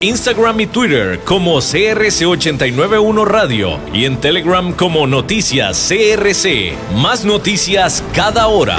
[0.00, 6.76] Instagram y Twitter como CRC891 Radio y en Telegram como Noticias CRC.
[6.94, 8.78] Más noticias cada hora.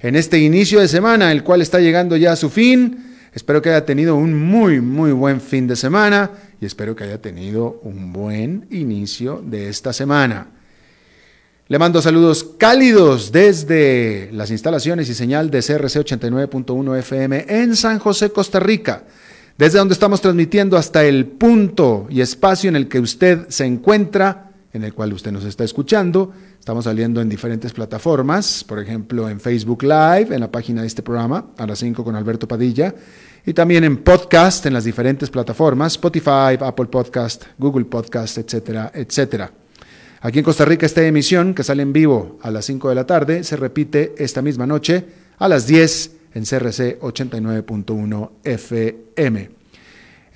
[0.00, 3.14] en este inicio de semana, el cual está llegando ya a su fin.
[3.34, 6.30] Espero que haya tenido un muy, muy buen fin de semana
[6.60, 10.48] y espero que haya tenido un buen inicio de esta semana.
[11.68, 17.98] Le mando saludos cálidos desde las instalaciones y señal de CRC 89.1 FM en San
[17.98, 19.04] José, Costa Rica
[19.58, 24.45] desde donde estamos transmitiendo hasta el punto y espacio en el que usted se encuentra,
[24.76, 26.32] en el cual usted nos está escuchando.
[26.58, 31.02] Estamos saliendo en diferentes plataformas, por ejemplo en Facebook Live, en la página de este
[31.02, 32.94] programa, a las 5 con Alberto Padilla,
[33.44, 39.50] y también en podcast en las diferentes plataformas, Spotify, Apple Podcast, Google Podcast, etcétera, etcétera.
[40.20, 43.06] Aquí en Costa Rica esta emisión, que sale en vivo a las 5 de la
[43.06, 45.04] tarde, se repite esta misma noche
[45.38, 49.50] a las 10 en CRC 89.1 FM.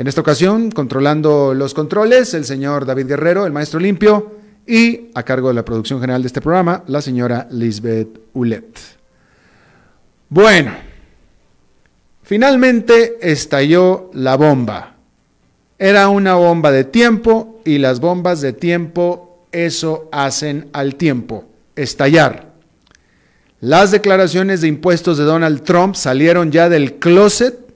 [0.01, 4.35] En esta ocasión, controlando los controles, el señor David Guerrero, el maestro limpio,
[4.67, 8.79] y a cargo de la producción general de este programa, la señora Lisbeth Ulet.
[10.31, 10.73] Bueno,
[12.23, 14.95] finalmente estalló la bomba.
[15.79, 21.45] Era una bomba de tiempo y las bombas de tiempo eso hacen al tiempo,
[21.77, 22.55] estallar.
[23.61, 27.70] Las declaraciones de impuestos de Donald Trump salieron ya del closet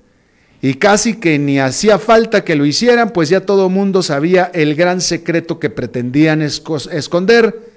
[0.64, 4.74] y casi que ni hacía falta que lo hicieran, pues ya todo mundo sabía el
[4.74, 7.70] gran secreto que pretendían esconder,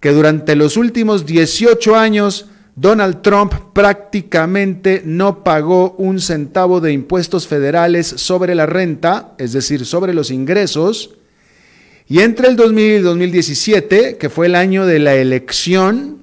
[0.00, 7.46] que durante los últimos 18 años Donald Trump prácticamente no pagó un centavo de impuestos
[7.46, 11.14] federales sobre la renta, es decir, sobre los ingresos,
[12.06, 16.18] y entre el 2000 y 2017, que fue el año de la elección,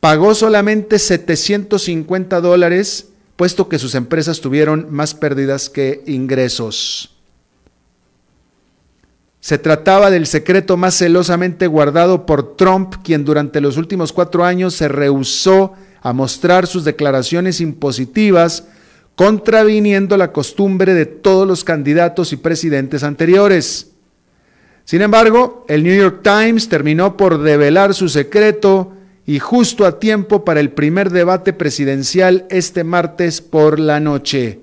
[0.00, 7.10] pagó solamente 750 dólares, puesto que sus empresas tuvieron más pérdidas que ingresos.
[9.40, 14.74] Se trataba del secreto más celosamente guardado por Trump, quien durante los últimos cuatro años
[14.74, 18.64] se rehusó a mostrar sus declaraciones impositivas,
[19.16, 23.90] contraviniendo la costumbre de todos los candidatos y presidentes anteriores.
[24.84, 28.92] Sin embargo, el New York Times terminó por develar su secreto
[29.26, 34.60] y justo a tiempo para el primer debate presidencial este martes por la noche.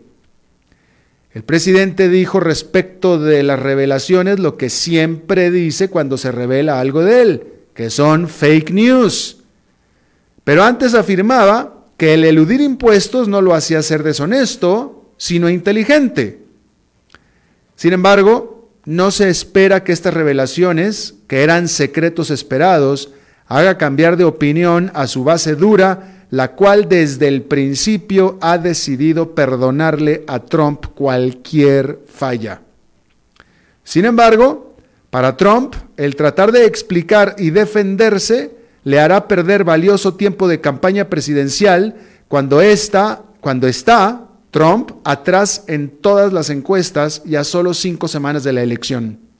[1.33, 7.03] El presidente dijo respecto de las revelaciones lo que siempre dice cuando se revela algo
[7.03, 9.37] de él, que son fake news.
[10.43, 16.41] Pero antes afirmaba que el eludir impuestos no lo hacía ser deshonesto, sino inteligente.
[17.75, 23.11] Sin embargo, no se espera que estas revelaciones, que eran secretos esperados,
[23.51, 29.35] haga cambiar de opinión a su base dura, la cual desde el principio ha decidido
[29.35, 32.61] perdonarle a Trump cualquier falla.
[33.83, 34.77] Sin embargo,
[35.09, 38.55] para Trump, el tratar de explicar y defenderse
[38.85, 41.95] le hará perder valioso tiempo de campaña presidencial
[42.29, 48.45] cuando está, cuando está Trump atrás en todas las encuestas y a solo cinco semanas
[48.45, 49.30] de la elección.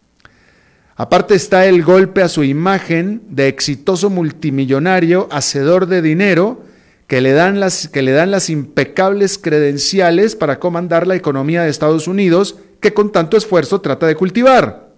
[0.96, 6.64] Aparte está el golpe a su imagen de exitoso multimillonario, hacedor de dinero,
[7.08, 11.70] que le, dan las, que le dan las impecables credenciales para comandar la economía de
[11.70, 14.92] Estados Unidos, que con tanto esfuerzo trata de cultivar.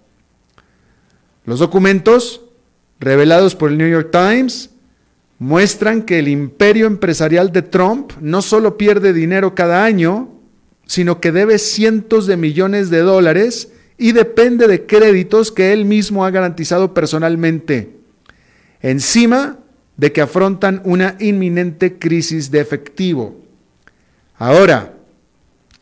[1.46, 2.42] Los documentos
[3.00, 4.70] revelados por el New York Times
[5.40, 10.30] muestran que el imperio empresarial de Trump no solo pierde dinero cada año,
[10.86, 16.26] sino que debe cientos de millones de dólares y depende de créditos que él mismo
[16.26, 17.98] ha garantizado personalmente,
[18.82, 19.60] encima
[19.98, 23.36] de que afrontan una inminente crisis de efectivo.
[24.38, 24.94] Ahora,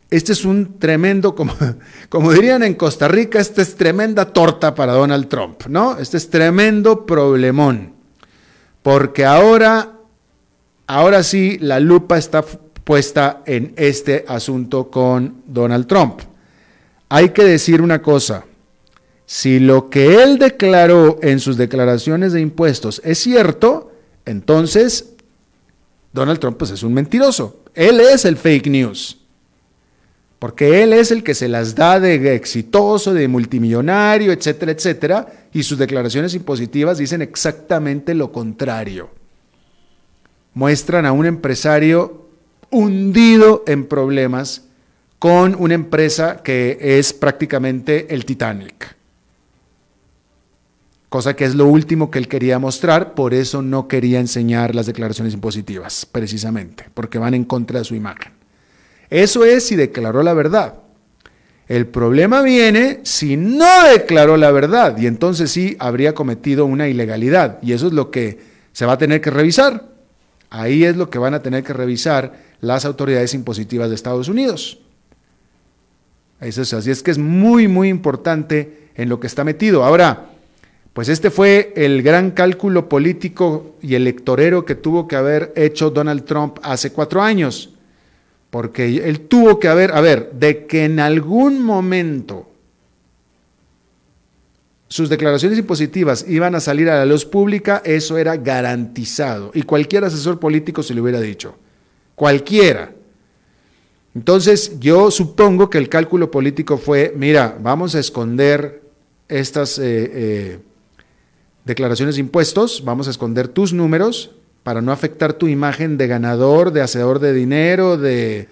[0.09, 1.53] este es un tremendo, como,
[2.09, 5.97] como dirían en Costa Rica, esta es tremenda torta para Donald Trump, ¿no?
[5.97, 7.93] Este es tremendo problemón.
[8.83, 9.93] Porque ahora,
[10.87, 12.43] ahora sí, la lupa está
[12.83, 16.21] puesta en este asunto con Donald Trump.
[17.13, 18.45] Hay que decir una cosa.
[19.25, 23.91] Si lo que él declaró en sus declaraciones de impuestos es cierto,
[24.25, 25.13] entonces
[26.13, 27.63] Donald Trump pues, es un mentiroso.
[27.75, 29.17] Él es el fake news
[30.39, 35.61] porque él es el que se las da de exitoso, de multimillonario, etcétera, etcétera, y
[35.61, 39.11] sus declaraciones impositivas dicen exactamente lo contrario.
[40.55, 42.25] Muestran a un empresario
[42.71, 44.63] hundido en problemas
[45.21, 48.95] con una empresa que es prácticamente el Titanic.
[51.09, 54.87] Cosa que es lo último que él quería mostrar, por eso no quería enseñar las
[54.87, 58.31] declaraciones impositivas, precisamente, porque van en contra de su imagen.
[59.11, 60.77] Eso es si declaró la verdad.
[61.67, 67.59] El problema viene si no declaró la verdad y entonces sí habría cometido una ilegalidad
[67.61, 68.39] y eso es lo que
[68.71, 69.85] se va a tener que revisar.
[70.49, 74.79] Ahí es lo que van a tener que revisar las autoridades impositivas de Estados Unidos.
[76.41, 79.83] Es, así es que es muy, muy importante en lo que está metido.
[79.83, 80.31] Ahora,
[80.93, 86.25] pues este fue el gran cálculo político y electorero que tuvo que haber hecho Donald
[86.25, 87.69] Trump hace cuatro años.
[88.49, 92.49] Porque él tuvo que haber, a ver, de que en algún momento
[94.89, 99.51] sus declaraciones impositivas iban a salir a la luz pública, eso era garantizado.
[99.53, 101.55] Y cualquier asesor político se lo hubiera dicho.
[102.13, 102.91] Cualquiera.
[104.13, 108.81] Entonces, yo supongo que el cálculo político fue, mira, vamos a esconder
[109.29, 110.59] estas eh, eh,
[111.63, 114.31] declaraciones de impuestos, vamos a esconder tus números,
[114.63, 118.47] para no afectar tu imagen de ganador, de hacedor de dinero, de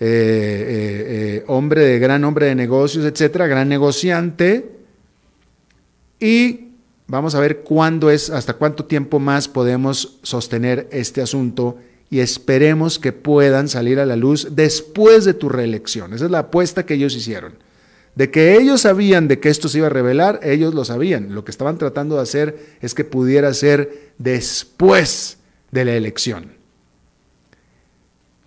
[0.00, 4.72] eh, hombre de gran hombre de negocios, etcétera, gran negociante.
[6.18, 6.72] Y
[7.06, 11.76] vamos a ver cuándo es, hasta cuánto tiempo más podemos sostener este asunto
[12.10, 16.12] y esperemos que puedan salir a la luz después de tu reelección.
[16.12, 17.54] Esa es la apuesta que ellos hicieron.
[18.14, 21.34] De que ellos sabían de que esto se iba a revelar, ellos lo sabían.
[21.34, 25.38] Lo que estaban tratando de hacer es que pudiera ser después
[25.70, 26.52] de la elección.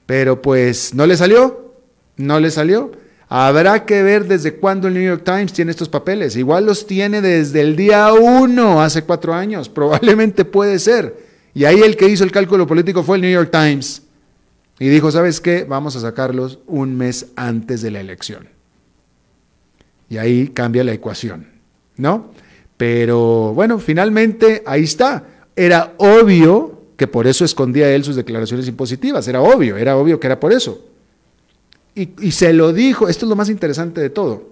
[0.05, 1.75] Pero pues no le salió,
[2.17, 2.91] no le salió.
[3.27, 6.35] Habrá que ver desde cuándo el New York Times tiene estos papeles.
[6.35, 9.69] Igual los tiene desde el día uno, hace cuatro años.
[9.69, 11.28] Probablemente puede ser.
[11.59, 14.03] Y ahí el que hizo el cálculo político fue el New York Times.
[14.79, 15.65] Y dijo, ¿sabes qué?
[15.65, 18.47] Vamos a sacarlos un mes antes de la elección.
[20.07, 21.47] Y ahí cambia la ecuación,
[21.97, 22.31] ¿no?
[22.77, 25.25] Pero bueno, finalmente ahí está.
[25.53, 29.27] Era obvio que por eso escondía él sus declaraciones impositivas.
[29.27, 30.81] Era obvio, era obvio que era por eso.
[31.93, 34.47] Y, se lo dijo, esto es lo más interesante de todo.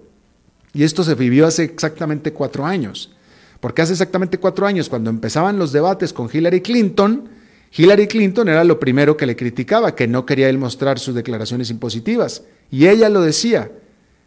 [0.74, 3.12] Y esto se vivió hace exactamente cuatro años.
[3.60, 7.28] Porque hace exactamente cuatro años, cuando empezaban los debates con Hillary Clinton,
[7.76, 11.70] Hillary Clinton era lo primero que le criticaba, que no quería él mostrar sus declaraciones
[11.70, 12.44] impositivas.
[12.70, 13.70] Y ella lo decía,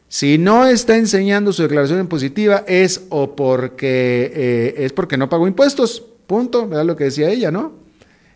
[0.07, 5.47] si no está enseñando su declaración impositiva es o porque eh, es porque no pagó
[5.47, 7.73] impuestos, punto, era lo que decía ella, ¿no?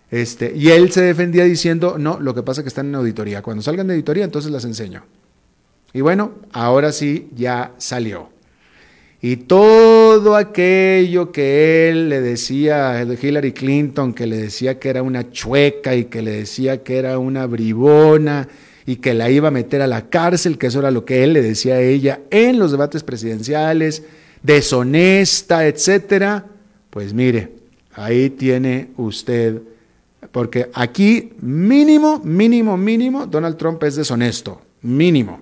[0.09, 3.41] Este, y él se defendía diciendo, no, lo que pasa es que están en auditoría.
[3.41, 5.03] Cuando salgan de auditoría, entonces las enseño.
[5.93, 8.34] Y bueno, ahora sí, ya salió.
[9.21, 15.01] Y todo aquello que él le decía a Hillary Clinton, que le decía que era
[15.01, 18.47] una chueca y que le decía que era una bribona
[18.85, 21.33] y que la iba a meter a la cárcel, que eso era lo que él
[21.33, 24.03] le decía a ella en los debates presidenciales,
[24.43, 26.45] deshonesta, etcétera,
[26.91, 27.51] pues mire,
[27.95, 29.61] ahí tiene usted
[30.35, 35.39] porque aquí mínimo, mínimo, mínimo, Donald Trump es deshonesto, mínimo.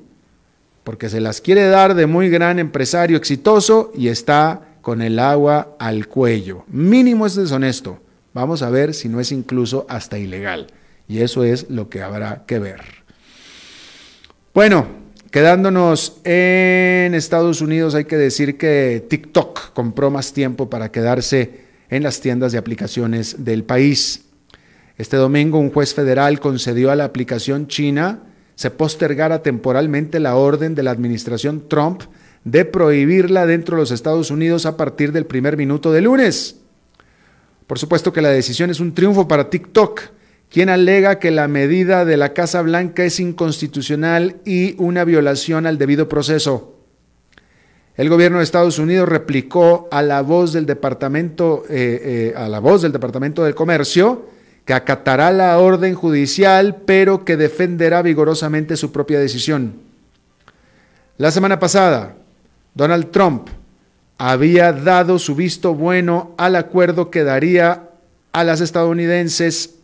[0.83, 5.75] Porque se las quiere dar de muy gran empresario exitoso y está con el agua
[5.79, 6.65] al cuello.
[6.67, 7.99] Mínimo es deshonesto.
[8.33, 10.67] Vamos a ver si no es incluso hasta ilegal.
[11.07, 12.81] Y eso es lo que habrá que ver.
[14.53, 14.87] Bueno,
[15.31, 22.03] quedándonos en Estados Unidos, hay que decir que TikTok compró más tiempo para quedarse en
[22.03, 24.25] las tiendas de aplicaciones del país.
[24.97, 28.19] Este domingo un juez federal concedió a la aplicación china
[28.55, 32.03] se postergara temporalmente la orden de la administración Trump
[32.43, 36.57] de prohibirla dentro de los Estados Unidos a partir del primer minuto de lunes.
[37.67, 40.01] Por supuesto que la decisión es un triunfo para TikTok,
[40.49, 45.77] quien alega que la medida de la Casa Blanca es inconstitucional y una violación al
[45.77, 46.77] debido proceso.
[47.95, 52.59] El gobierno de Estados Unidos replicó a la voz del departamento, eh, eh, a la
[52.59, 54.27] voz del Departamento de Comercio,
[54.65, 59.75] que acatará la orden judicial, pero que defenderá vigorosamente su propia decisión.
[61.17, 62.15] La semana pasada,
[62.73, 63.49] Donald Trump
[64.17, 67.89] había dado su visto bueno al acuerdo que daría
[68.31, 69.75] a las estadounidenses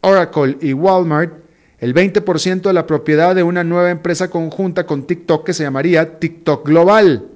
[0.00, 1.44] Oracle y Walmart
[1.78, 6.18] el 20% de la propiedad de una nueva empresa conjunta con TikTok que se llamaría
[6.18, 7.26] TikTok Global.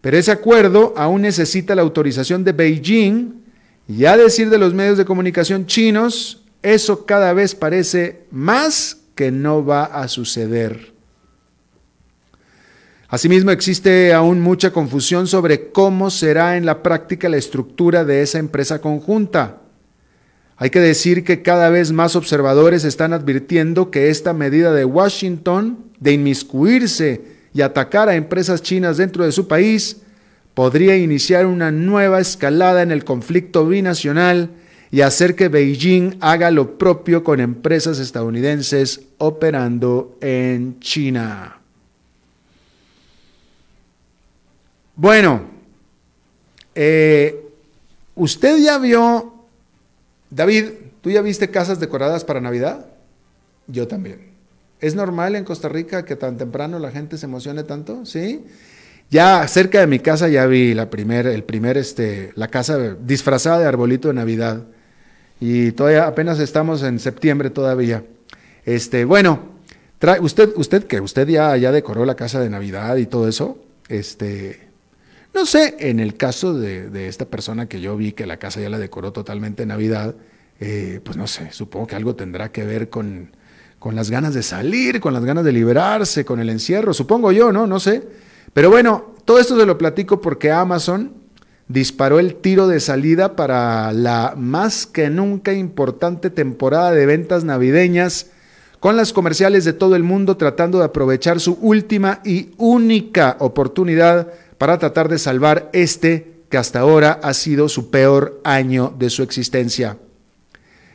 [0.00, 3.37] Pero ese acuerdo aún necesita la autorización de Beijing
[3.88, 9.30] y a decir de los medios de comunicación chinos, eso cada vez parece más que
[9.30, 10.92] no va a suceder.
[13.08, 18.38] Asimismo, existe aún mucha confusión sobre cómo será en la práctica la estructura de esa
[18.38, 19.62] empresa conjunta.
[20.58, 25.78] Hay que decir que cada vez más observadores están advirtiendo que esta medida de Washington
[25.98, 27.22] de inmiscuirse
[27.54, 30.02] y atacar a empresas chinas dentro de su país
[30.58, 34.50] podría iniciar una nueva escalada en el conflicto binacional
[34.90, 41.60] y hacer que Beijing haga lo propio con empresas estadounidenses operando en China.
[44.96, 45.42] Bueno,
[46.74, 47.40] eh,
[48.16, 49.34] usted ya vio,
[50.28, 50.70] David,
[51.02, 52.84] ¿tú ya viste casas decoradas para Navidad?
[53.68, 54.32] Yo también.
[54.80, 58.04] ¿Es normal en Costa Rica que tan temprano la gente se emocione tanto?
[58.04, 58.44] ¿Sí?
[59.10, 63.58] Ya cerca de mi casa ya vi la primer, el primer, este, la casa disfrazada
[63.58, 64.64] de arbolito de Navidad.
[65.40, 68.04] Y todavía apenas estamos en septiembre todavía.
[68.66, 69.52] Este, bueno,
[69.98, 73.58] trae, usted, usted que usted ya, ya decoró la casa de Navidad y todo eso,
[73.88, 74.68] este,
[75.32, 78.68] no sé, en el caso de, esta persona que yo vi que la casa ya
[78.68, 80.16] la decoró totalmente de Navidad,
[80.60, 83.30] eh, pues no sé, supongo que algo tendrá que ver con,
[83.78, 87.52] con las ganas de salir, con las ganas de liberarse, con el encierro, supongo yo,
[87.52, 87.66] ¿no?
[87.66, 88.27] No sé.
[88.52, 91.12] Pero bueno, todo esto se lo platico porque Amazon
[91.68, 98.30] disparó el tiro de salida para la más que nunca importante temporada de ventas navideñas
[98.80, 104.32] con las comerciales de todo el mundo tratando de aprovechar su última y única oportunidad
[104.56, 109.22] para tratar de salvar este que hasta ahora ha sido su peor año de su
[109.22, 109.98] existencia.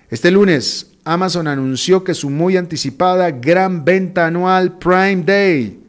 [0.09, 5.79] Este lunes, Amazon anunció que su muy anticipada gran venta anual Prime Day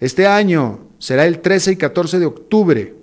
[0.00, 2.94] este año será el 13 y 14 de octubre.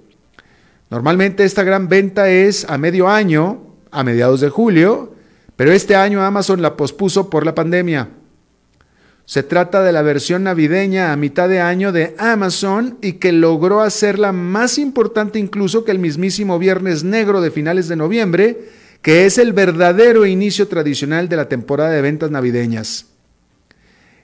[0.89, 5.13] Normalmente esta gran venta es a medio año, a mediados de julio,
[5.57, 8.07] pero este año Amazon la pospuso por la pandemia.
[9.25, 13.81] Se trata de la versión navideña a mitad de año de Amazon y que logró
[13.81, 18.69] hacerla más importante incluso que el mismísimo Viernes Negro de finales de noviembre,
[19.01, 23.07] que es el verdadero inicio tradicional de la temporada de ventas navideñas.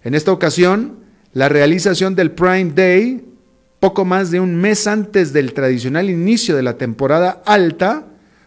[0.01, 0.99] En esta ocasión,
[1.33, 3.34] la realización del Prime Day
[3.79, 8.05] poco más de un mes antes del tradicional inicio de la temporada alta,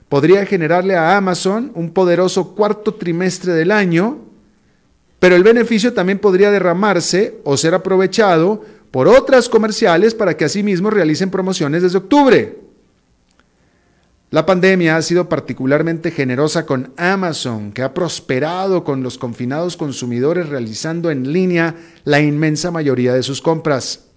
[0.08, 4.18] podría generarle a Amazon un poderoso cuarto trimestre del año,
[5.18, 10.90] pero el beneficio también podría derramarse o ser aprovechado por otras comerciales para que asimismo
[10.90, 12.68] realicen promociones desde octubre.
[14.30, 20.50] La pandemia ha sido particularmente generosa con Amazon, que ha prosperado con los confinados consumidores
[20.50, 24.07] realizando en línea la inmensa mayoría de sus compras.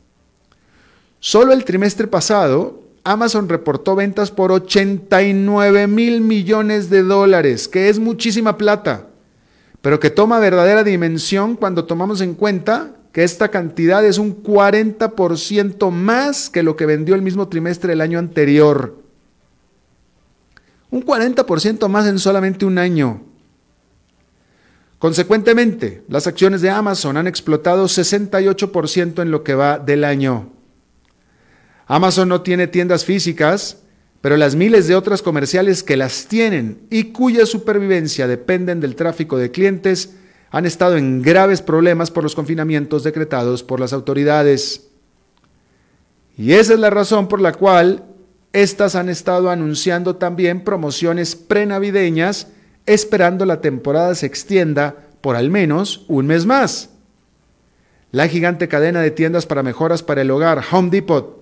[1.24, 8.00] Solo el trimestre pasado, Amazon reportó ventas por 89 mil millones de dólares, que es
[8.00, 9.08] muchísima plata,
[9.84, 15.92] pero que toma verdadera dimensión cuando tomamos en cuenta que esta cantidad es un 40%
[15.92, 18.98] más que lo que vendió el mismo trimestre del año anterior.
[20.90, 23.22] Un 40% más en solamente un año.
[24.98, 30.61] Consecuentemente, las acciones de Amazon han explotado 68% en lo que va del año.
[31.88, 33.78] Amazon no tiene tiendas físicas,
[34.22, 39.38] pero las miles de otras comerciales que las tienen y cuya supervivencia dependen del tráfico
[39.38, 40.16] de clientes
[40.52, 44.90] han estado en graves problemas por los confinamientos decretados por las autoridades.
[46.38, 48.04] Y esa es la razón por la cual
[48.54, 52.48] estas han estado anunciando también promociones prenavideñas,
[52.86, 56.90] esperando la temporada se extienda por al menos un mes más.
[58.12, 61.41] La gigante cadena de tiendas para mejoras para el hogar, Home Depot,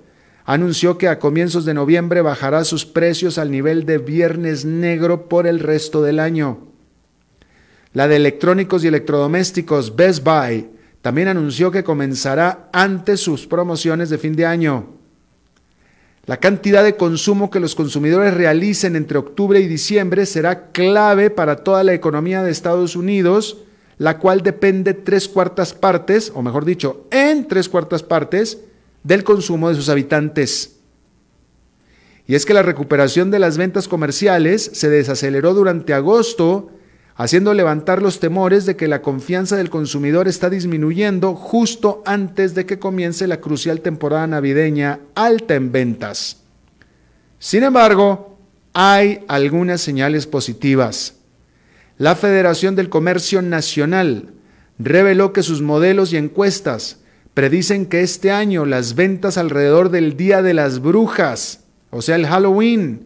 [0.50, 5.46] anunció que a comienzos de noviembre bajará sus precios al nivel de viernes negro por
[5.46, 6.70] el resto del año.
[7.94, 10.68] La de electrónicos y electrodomésticos Best Buy
[11.04, 14.88] también anunció que comenzará antes sus promociones de fin de año.
[16.26, 21.58] La cantidad de consumo que los consumidores realicen entre octubre y diciembre será clave para
[21.58, 23.58] toda la economía de Estados Unidos,
[24.00, 28.58] la cual depende tres cuartas partes, o mejor dicho, en tres cuartas partes,
[29.04, 30.78] del consumo de sus habitantes.
[32.28, 36.70] Y es que la recuperación de las ventas comerciales se desaceleró durante agosto
[37.20, 42.66] haciendo levantar los temores de que la confianza del consumidor está disminuyendo justo antes de
[42.66, 46.38] que comience la crucial temporada navideña alta en ventas.
[47.38, 48.38] Sin embargo,
[48.72, 51.16] hay algunas señales positivas.
[51.98, 54.32] La Federación del Comercio Nacional
[54.78, 57.00] reveló que sus modelos y encuestas
[57.40, 62.28] predicen que este año las ventas alrededor del Día de las Brujas, o sea, el
[62.28, 63.06] Halloween,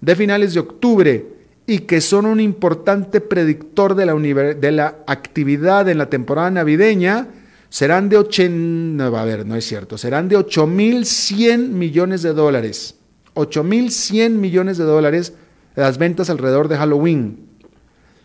[0.00, 1.26] de finales de octubre,
[1.66, 7.26] y que son un importante predictor de la, actividad en la temporada navideña,
[7.70, 12.94] serán de 80, a ver, no es cierto, serán de 8.100 millones de dólares.
[13.34, 15.32] 8.100 millones de dólares
[15.74, 17.48] las ventas alrededor de Halloween,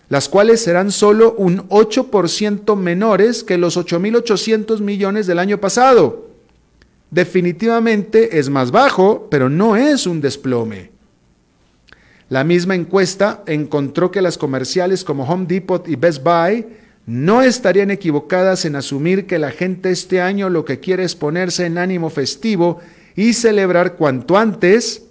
[0.10, 6.28] las cuales serán solo un 8% menores que los 8.800 millones del año pasado.
[7.12, 10.92] Definitivamente es más bajo, pero no es un desplome.
[12.30, 16.66] La misma encuesta encontró que las comerciales como Home Depot y Best Buy
[17.06, 21.66] no estarían equivocadas en asumir que la gente este año lo que quiere es ponerse
[21.66, 22.80] en ánimo festivo
[23.16, 25.04] y celebrar cuanto antes,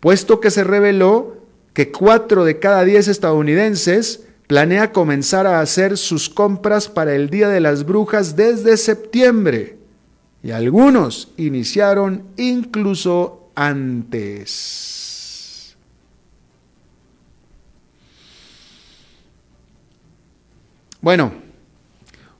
[0.00, 1.36] puesto que se reveló
[1.72, 7.48] que cuatro de cada diez estadounidenses planea comenzar a hacer sus compras para el Día
[7.48, 9.78] de las Brujas desde septiembre
[10.44, 14.94] y algunos iniciaron incluso antes.
[21.00, 21.32] Bueno,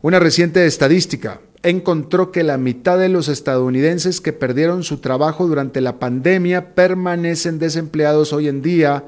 [0.00, 5.80] una reciente estadística encontró que la mitad de los estadounidenses que perdieron su trabajo durante
[5.80, 9.02] la pandemia permanecen desempleados hoy en día,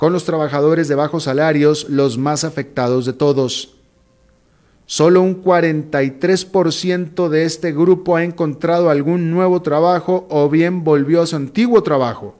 [0.00, 3.76] con los trabajadores de bajos salarios los más afectados de todos.
[4.86, 11.26] Solo un 43% de este grupo ha encontrado algún nuevo trabajo o bien volvió a
[11.26, 12.38] su antiguo trabajo.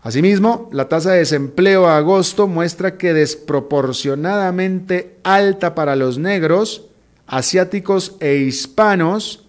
[0.00, 6.86] Asimismo, la tasa de desempleo a agosto muestra que desproporcionadamente alta para los negros,
[7.28, 9.44] asiáticos e hispanos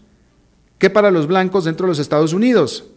[0.78, 2.93] que para los blancos dentro de los Estados Unidos.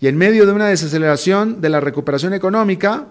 [0.00, 3.06] Y en medio de una desaceleración de la recuperación económica,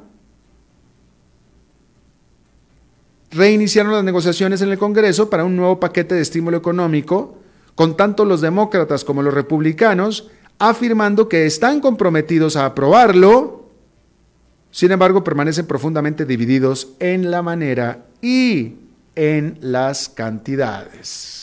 [3.31, 7.37] reiniciaron las negociaciones en el Congreso para un nuevo paquete de estímulo económico,
[7.75, 13.69] con tanto los demócratas como los republicanos afirmando que están comprometidos a aprobarlo,
[14.71, 18.75] sin embargo permanecen profundamente divididos en la manera y
[19.15, 21.38] en las cantidades.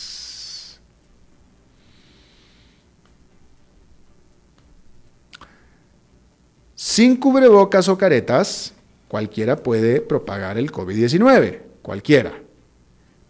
[6.79, 8.71] Sin cubrebocas o caretas,
[9.07, 12.33] cualquiera puede propagar el COVID-19, cualquiera.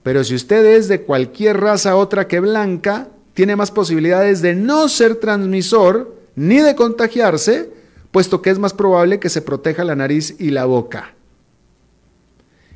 [0.03, 4.89] Pero si usted es de cualquier raza otra que blanca, tiene más posibilidades de no
[4.89, 7.71] ser transmisor ni de contagiarse,
[8.11, 11.13] puesto que es más probable que se proteja la nariz y la boca.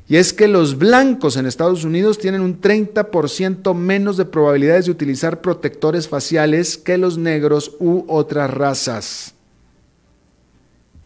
[0.08, 4.92] Y es que los blancos en Estados Unidos tienen un 30% menos de probabilidades de
[4.92, 9.34] utilizar protectores faciales que los negros u otras razas.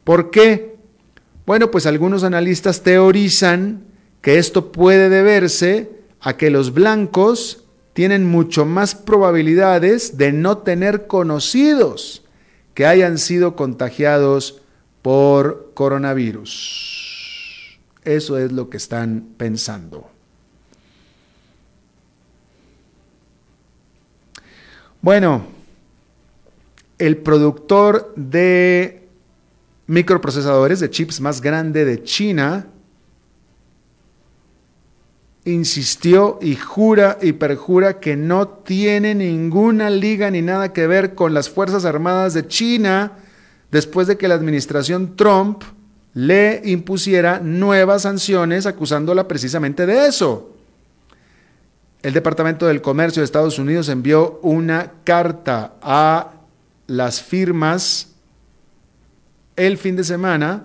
[0.06, 0.76] ¿Por qué?
[1.46, 3.82] Bueno, pues algunos analistas teorizan
[4.22, 5.90] que esto puede deberse
[6.20, 12.22] a que los blancos tienen mucho más probabilidades de no tener conocidos
[12.74, 14.62] que hayan sido contagiados
[15.02, 17.80] por coronavirus.
[18.04, 20.08] Eso es lo que están pensando.
[25.02, 25.46] Bueno,
[26.96, 29.05] el productor de
[29.86, 32.66] microprocesadores de chips más grande de China
[35.46, 41.34] insistió y jura y perjura que no tiene ninguna liga ni nada que ver con
[41.34, 43.12] las Fuerzas Armadas de China
[43.70, 45.62] después de que la administración Trump
[46.14, 50.52] le impusiera nuevas sanciones acusándola precisamente de eso.
[52.02, 56.32] El Departamento del Comercio de Estados Unidos envió una carta a
[56.88, 58.15] las firmas
[59.56, 60.64] el fin de semana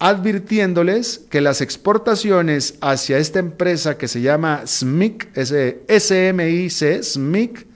[0.00, 7.66] advirtiéndoles que las exportaciones hacia esta empresa que se llama SMIC, SMIC, SMIC,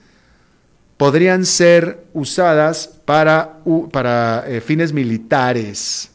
[0.97, 3.59] podrían ser usadas para,
[3.91, 6.09] para eh, fines militares.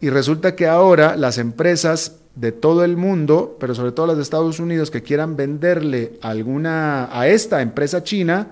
[0.00, 4.22] Y resulta que ahora las empresas de todo el mundo, pero sobre todo las de
[4.22, 8.48] Estados Unidos que quieran venderle alguna a esta empresa china,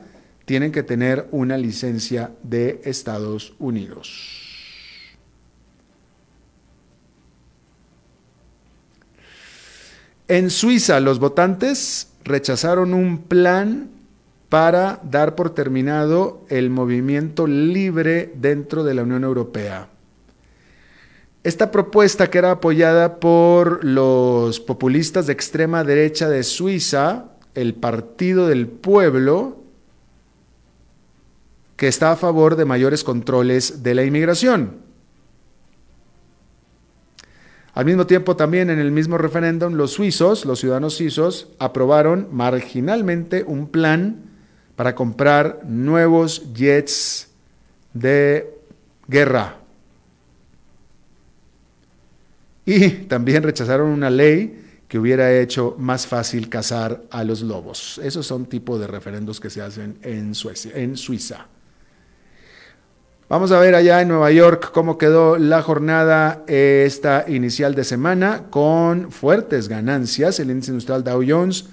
[0.50, 4.48] tienen que tener una licencia de Estados Unidos.
[10.26, 13.90] En Suiza, los votantes rechazaron un plan
[14.48, 19.86] para dar por terminado el movimiento libre dentro de la Unión Europea.
[21.44, 28.48] Esta propuesta que era apoyada por los populistas de extrema derecha de Suiza, el Partido
[28.48, 29.59] del Pueblo,
[31.80, 34.82] que está a favor de mayores controles de la inmigración.
[37.72, 43.44] Al mismo tiempo, también en el mismo referéndum, los suizos, los ciudadanos suizos, aprobaron marginalmente
[43.44, 44.24] un plan
[44.76, 47.30] para comprar nuevos jets
[47.94, 48.58] de
[49.08, 49.56] guerra
[52.66, 57.98] y también rechazaron una ley que hubiera hecho más fácil cazar a los lobos.
[58.04, 61.46] Esos son tipos de referendos que se hacen en, Suecia, en Suiza.
[63.30, 68.46] Vamos a ver allá en Nueva York cómo quedó la jornada esta inicial de semana
[68.50, 70.40] con fuertes ganancias.
[70.40, 71.66] El índice industrial Dow Jones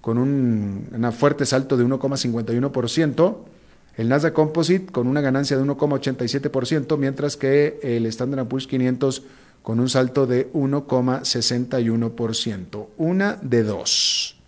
[0.00, 3.36] con un fuerte salto de 1,51%.
[3.98, 9.22] El Nasdaq Composite con una ganancia de 1,87%, mientras que el Standard Poor's 500
[9.62, 12.86] con un salto de 1,61%.
[12.96, 14.38] Una de dos.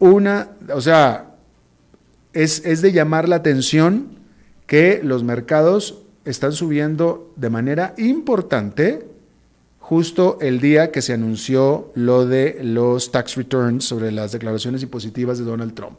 [0.00, 1.36] Una, o sea,
[2.32, 4.13] es, es de llamar la atención
[4.66, 9.06] que los mercados están subiendo de manera importante
[9.78, 15.38] justo el día que se anunció lo de los tax returns sobre las declaraciones impositivas
[15.38, 15.98] de Donald Trump.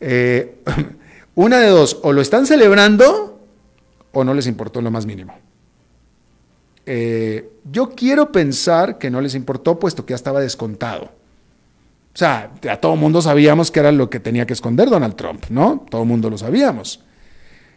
[0.00, 0.62] Eh,
[1.34, 3.38] una de dos, o lo están celebrando
[4.12, 5.34] o no les importó lo más mínimo.
[6.86, 11.04] Eh, yo quiero pensar que no les importó, puesto que ya estaba descontado.
[11.04, 15.44] O sea, a todo mundo sabíamos que era lo que tenía que esconder Donald Trump,
[15.50, 15.84] ¿no?
[15.90, 17.04] Todo mundo lo sabíamos.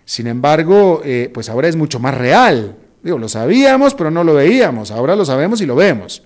[0.10, 2.76] Sin embargo, eh, pues ahora es mucho más real.
[3.04, 4.89] Digo, lo sabíamos, pero no lo veíamos.
[4.89, 6.24] Ahora lo sabemos y lo vemos.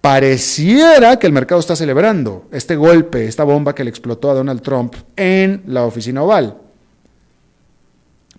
[0.00, 4.60] Pareciera que el mercado está celebrando este golpe, esta bomba que le explotó a Donald
[4.62, 6.58] Trump en la oficina oval.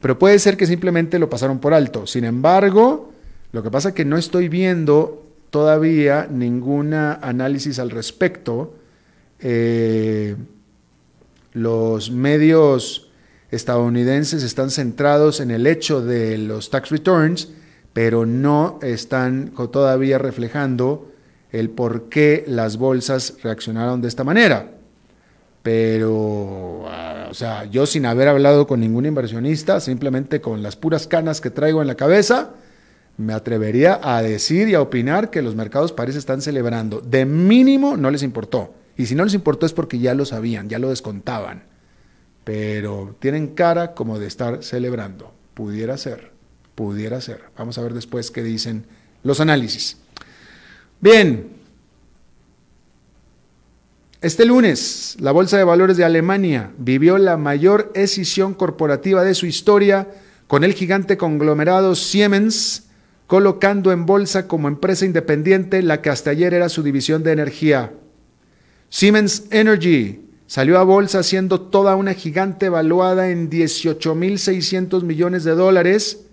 [0.01, 2.05] Pero puede ser que simplemente lo pasaron por alto.
[2.05, 3.13] Sin embargo,
[3.53, 8.75] lo que pasa es que no estoy viendo todavía ningún análisis al respecto.
[9.39, 10.35] Eh,
[11.53, 13.10] los medios
[13.51, 17.49] estadounidenses están centrados en el hecho de los tax returns,
[17.93, 21.11] pero no están todavía reflejando
[21.51, 24.71] el por qué las bolsas reaccionaron de esta manera.
[25.63, 31.07] Pero, ah, o sea, yo sin haber hablado con ningún inversionista, simplemente con las puras
[31.07, 32.51] canas que traigo en la cabeza,
[33.17, 37.01] me atrevería a decir y a opinar que los mercados parece están celebrando.
[37.01, 38.73] De mínimo no les importó.
[38.97, 41.70] Y si no les importó es porque ya lo sabían, ya lo descontaban.
[42.43, 45.33] Pero tienen cara como de estar celebrando.
[45.53, 46.31] Pudiera ser,
[46.75, 47.41] pudiera ser.
[47.57, 48.85] Vamos a ver después qué dicen
[49.23, 49.97] los análisis.
[50.99, 51.61] Bien.
[54.21, 59.47] Este lunes, la Bolsa de Valores de Alemania vivió la mayor escisión corporativa de su
[59.47, 60.09] historia
[60.45, 62.83] con el gigante conglomerado Siemens
[63.31, 67.93] colocando en bolsa como empresa independiente la que hasta ayer era su división de energía.
[68.89, 70.19] Siemens Energy
[70.51, 76.25] salió a bolsa siendo toda una gigante evaluada en 18.600 millones de dólares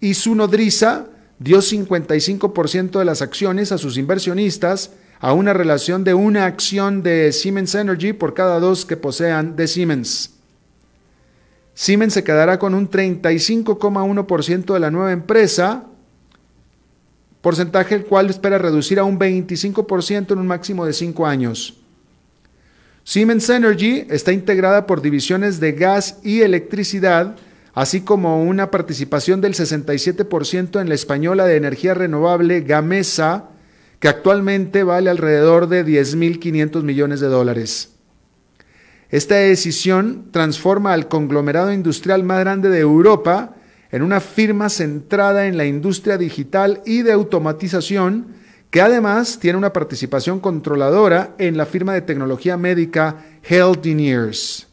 [0.00, 6.14] y su nodriza dio 55% de las acciones a sus inversionistas a una relación de
[6.14, 10.30] una acción de Siemens Energy por cada dos que posean de Siemens.
[11.74, 15.84] Siemens se quedará con un 35,1% de la nueva empresa,
[17.42, 21.83] porcentaje el cual espera reducir a un 25% en un máximo de 5 años.
[23.06, 27.36] Siemens Energy está integrada por divisiones de gas y electricidad,
[27.74, 33.50] así como una participación del 67% en la española de energía renovable Gamesa,
[34.00, 37.90] que actualmente vale alrededor de 10.500 millones de dólares.
[39.10, 43.54] Esta decisión transforma al conglomerado industrial más grande de Europa
[43.92, 48.28] en una firma centrada en la industria digital y de automatización,
[48.74, 54.66] que además tiene una participación controladora en la firma de tecnología médica Healthineers.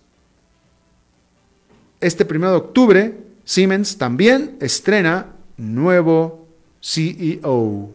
[1.99, 6.47] Este 1 de octubre, Siemens también estrena nuevo
[6.81, 7.91] CEO.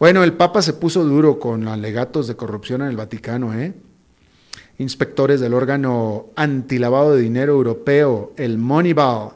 [0.00, 3.74] Bueno, el Papa se puso duro con alegatos de corrupción en el Vaticano, ¿eh?
[4.78, 9.34] inspectores del órgano antilavado de dinero europeo, el Moneyball,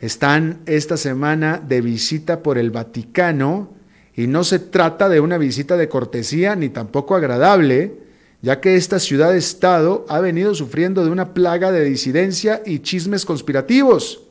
[0.00, 3.74] están esta semana de visita por el Vaticano
[4.16, 7.94] y no se trata de una visita de cortesía ni tampoco agradable,
[8.42, 14.22] ya que esta ciudad-estado ha venido sufriendo de una plaga de disidencia y chismes conspirativos.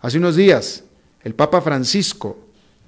[0.00, 0.84] Hace unos días,
[1.24, 2.38] el Papa Francisco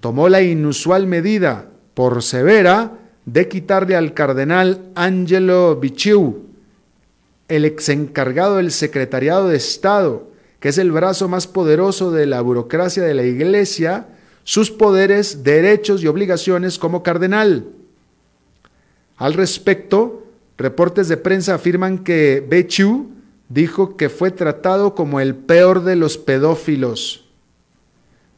[0.01, 2.93] tomó la inusual medida por severa
[3.25, 6.47] de quitarle al cardenal Angelo Bicciu,
[7.49, 10.28] el ex encargado del Secretariado de Estado,
[10.61, 14.09] que es el brazo más poderoso de la burocracia de la Iglesia,
[14.45, 17.67] sus poderes, derechos y obligaciones como cardenal.
[19.17, 23.11] Al respecto, reportes de prensa afirman que Bechu
[23.49, 27.29] dijo que fue tratado como el peor de los pedófilos.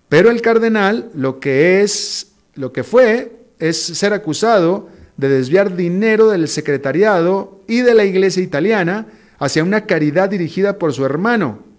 [0.08, 6.28] Pero el cardenal lo que es, lo que fue, es ser acusado de desviar dinero
[6.28, 9.06] del secretariado y de la iglesia italiana
[9.38, 11.69] hacia una caridad dirigida por su hermano,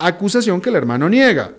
[0.00, 1.52] acusación que el hermano niega.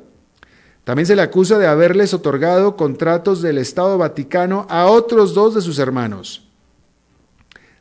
[0.84, 5.62] También se le acusa de haberles otorgado contratos del Estado Vaticano a otros dos de
[5.62, 6.48] sus hermanos.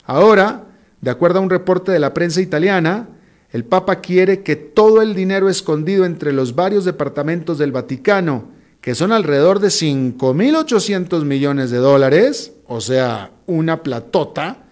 [0.04, 0.66] Ahora,
[1.00, 3.08] de acuerdo a un reporte de la prensa italiana,
[3.52, 8.48] el Papa quiere que todo el dinero escondido entre los varios departamentos del Vaticano,
[8.80, 14.64] que son alrededor de 5.800 millones de dólares, o sea, una platota,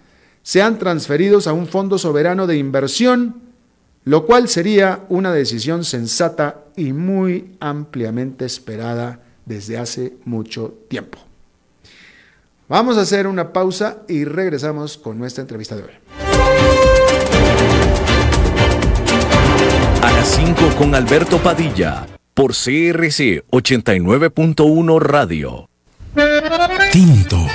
[0.43, 3.48] sean transferidos a un fondo soberano de inversión,
[4.09, 11.19] lo cual sería una decisión sensata y muy ampliamente esperada desde hace mucho tiempo.
[12.67, 15.91] Vamos a hacer una pausa y regresamos con nuestra entrevista de hoy.
[20.01, 25.69] A las 5 con Alberto Padilla, por CRC 89.1 Radio.
[26.91, 27.37] Tinto,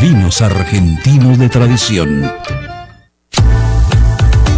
[0.00, 2.22] vinos argentinos de tradición.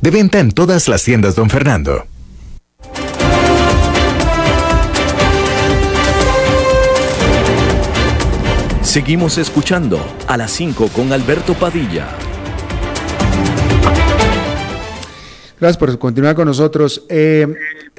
[0.00, 2.06] De venta en todas las tiendas, don Fernando.
[8.80, 12.08] Seguimos escuchando a las 5 con Alberto Padilla.
[15.60, 17.04] Gracias por continuar con nosotros.
[17.10, 17.46] Eh,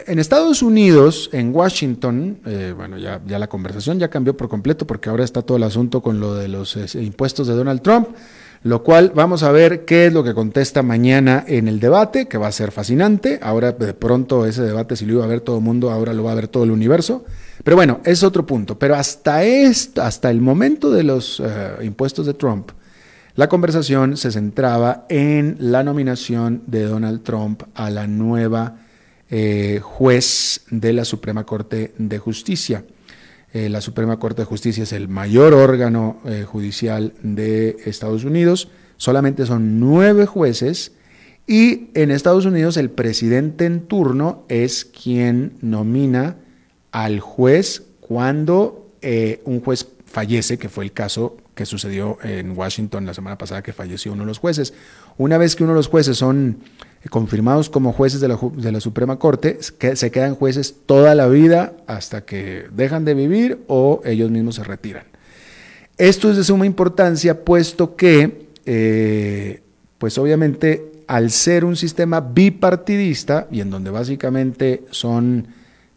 [0.08, 4.88] en Estados Unidos, en Washington, eh, bueno, ya, ya, la conversación ya cambió por completo
[4.88, 8.08] porque ahora está todo el asunto con lo de los eh, impuestos de Donald Trump
[8.62, 12.38] lo cual vamos a ver qué es lo que contesta mañana en el debate, que
[12.38, 13.40] va a ser fascinante.
[13.42, 16.24] Ahora de pronto ese debate, si lo iba a ver todo el mundo, ahora lo
[16.24, 17.24] va a ver todo el universo.
[17.64, 18.78] Pero bueno, es otro punto.
[18.78, 22.72] Pero hasta, esto, hasta el momento de los eh, impuestos de Trump,
[23.36, 28.76] la conversación se centraba en la nominación de Donald Trump a la nueva
[29.30, 32.84] eh, juez de la Suprema Corte de Justicia.
[33.52, 38.70] Eh, la Suprema Corte de Justicia es el mayor órgano eh, judicial de Estados Unidos.
[38.98, 40.92] Solamente son nueve jueces
[41.48, 46.36] y en Estados Unidos el presidente en turno es quien nomina
[46.92, 53.06] al juez cuando eh, un juez fallece, que fue el caso que sucedió en Washington
[53.06, 54.74] la semana pasada que falleció uno de los jueces.
[55.18, 56.60] Una vez que uno de los jueces son
[57.10, 62.26] confirmados como jueces de la, Suprema Corte, que se quedan jueces toda la vida hasta
[62.26, 65.04] que dejan de vivir o ellos mismos se retiran.
[65.98, 69.62] Esto es de suma importancia puesto que, eh,
[69.98, 75.48] pues obviamente, al ser un sistema bipartidista y en donde básicamente son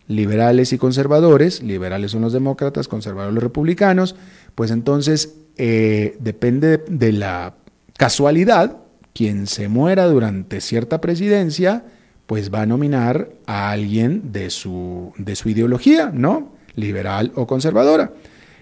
[0.08, 4.14] liberales y conservadores, liberales son los demócratas, conservadores los republicanos,
[4.54, 7.54] pues entonces eh, depende de la
[7.96, 8.81] casualidad,
[9.14, 11.84] quien se muera durante cierta presidencia,
[12.26, 16.52] pues va a nominar a alguien de su, de su ideología, ¿no?
[16.76, 18.12] Liberal o conservadora.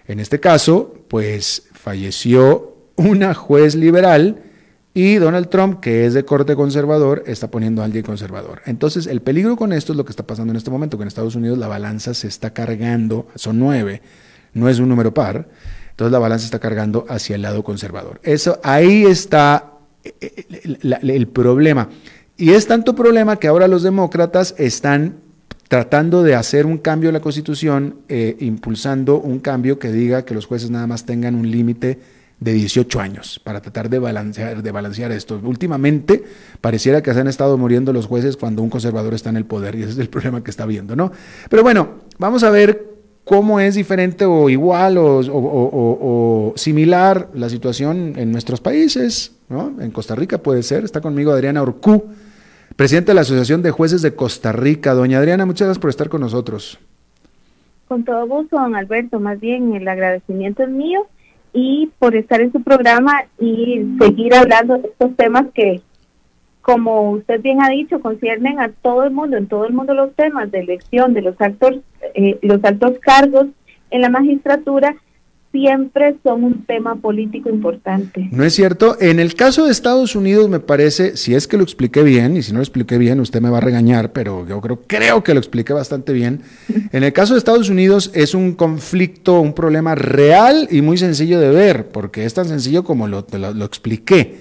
[0.06, 4.42] En este caso, pues falleció una juez liberal
[4.92, 8.60] Y Donald Trump, que es de corte conservador, está poniendo a alguien conservador.
[8.66, 11.08] Entonces, el peligro con esto es lo que está pasando en este momento, que en
[11.08, 14.02] Estados Unidos la balanza se está cargando, son nueve,
[14.52, 15.48] no es un número par,
[15.90, 18.20] entonces la balanza está cargando hacia el lado conservador.
[18.24, 19.69] Eso, ahí está
[20.02, 21.88] el problema.
[22.36, 25.16] Y es tanto problema que ahora los demócratas están
[25.68, 30.34] tratando de hacer un cambio en la Constitución, eh, impulsando un cambio que diga que
[30.34, 32.00] los jueces nada más tengan un límite
[32.40, 35.40] de 18 años para tratar de balancear, de balancear esto.
[35.44, 36.24] Últimamente
[36.60, 39.76] pareciera que se han estado muriendo los jueces cuando un conservador está en el poder
[39.76, 41.12] y ese es el problema que está viendo, ¿no?
[41.48, 42.88] Pero bueno, vamos a ver
[43.24, 49.74] cómo es diferente o igual o, similar la situación en nuestros países, ¿no?
[49.80, 50.84] En Costa Rica puede ser.
[50.84, 52.04] Está conmigo Adriana Orcú
[52.76, 54.94] presidente de la Asociación de Jueces de Costa Rica.
[54.94, 56.78] Doña Adriana, muchas gracias por estar con nosotros.
[57.88, 59.20] Con todo gusto, don Alberto.
[59.20, 61.06] Más bien, el agradecimiento es mío
[61.52, 65.82] y por estar en su programa y seguir hablando de estos temas que,
[66.62, 70.14] como usted bien ha dicho, conciernen a todo el mundo, en todo el mundo los
[70.14, 71.80] temas de elección de los altos,
[72.14, 73.48] eh, los altos cargos
[73.90, 74.96] en la magistratura
[75.52, 78.28] siempre son un tema político importante.
[78.30, 78.96] No es cierto.
[79.00, 82.42] En el caso de Estados Unidos me parece, si es que lo expliqué bien, y
[82.42, 85.34] si no lo expliqué bien, usted me va a regañar, pero yo creo, creo que
[85.34, 86.42] lo expliqué bastante bien.
[86.92, 91.38] En el caso de Estados Unidos es un conflicto, un problema real y muy sencillo
[91.38, 94.38] de ver, porque es tan sencillo como lo, lo expliqué.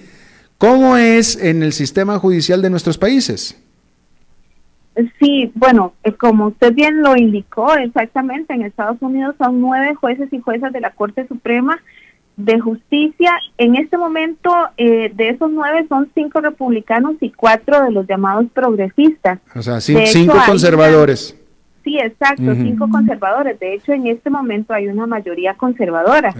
[0.58, 3.56] ¿Cómo es en el sistema judicial de nuestros países?
[5.18, 10.32] Sí, bueno, eh, como usted bien lo indicó, exactamente, en Estados Unidos son nueve jueces
[10.32, 11.80] y juezas de la Corte Suprema
[12.36, 13.32] de Justicia.
[13.58, 18.46] En este momento, eh, de esos nueve son cinco republicanos y cuatro de los llamados
[18.52, 19.38] progresistas.
[19.54, 21.36] O sea, cinco conservadores.
[21.84, 23.58] sí, exacto, cinco conservadores.
[23.60, 26.34] De hecho, en este momento hay una mayoría conservadora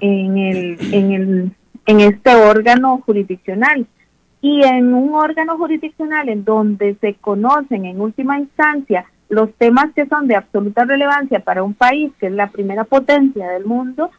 [0.00, 1.50] en el, en el,
[1.86, 3.86] en este órgano jurisdiccional.
[4.48, 10.06] Y en un órgano jurisdiccional en donde se conocen en última instancia los temas que
[10.06, 14.10] son de absoluta relevancia para un país que es la primera potencia del mundo,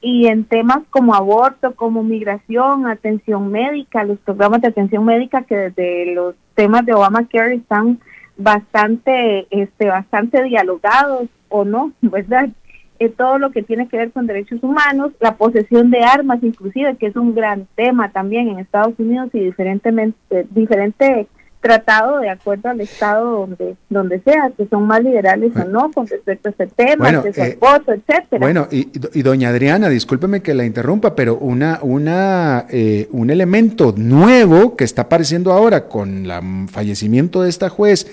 [0.00, 5.56] y en temas como aborto, como migración, atención médica, los programas de atención médica que
[5.56, 8.00] desde los temas de Obamacare están
[8.36, 12.48] bastante, este, bastante dialogados o no, ¿verdad?
[12.98, 16.96] Eh, todo lo que tiene que ver con derechos humanos, la posesión de armas inclusive,
[16.96, 21.28] que es un gran tema también en Estados Unidos y diferentemente, diferente
[21.60, 26.06] tratado de acuerdo al estado donde donde sea, que son más liberales o no con
[26.06, 28.38] respecto a este tema, bueno, eh, voto, etcétera.
[28.38, 33.92] Bueno, y, y, doña Adriana, discúlpeme que la interrumpa, pero una una eh, un elemento
[33.96, 38.06] nuevo que está apareciendo ahora con el fallecimiento de esta juez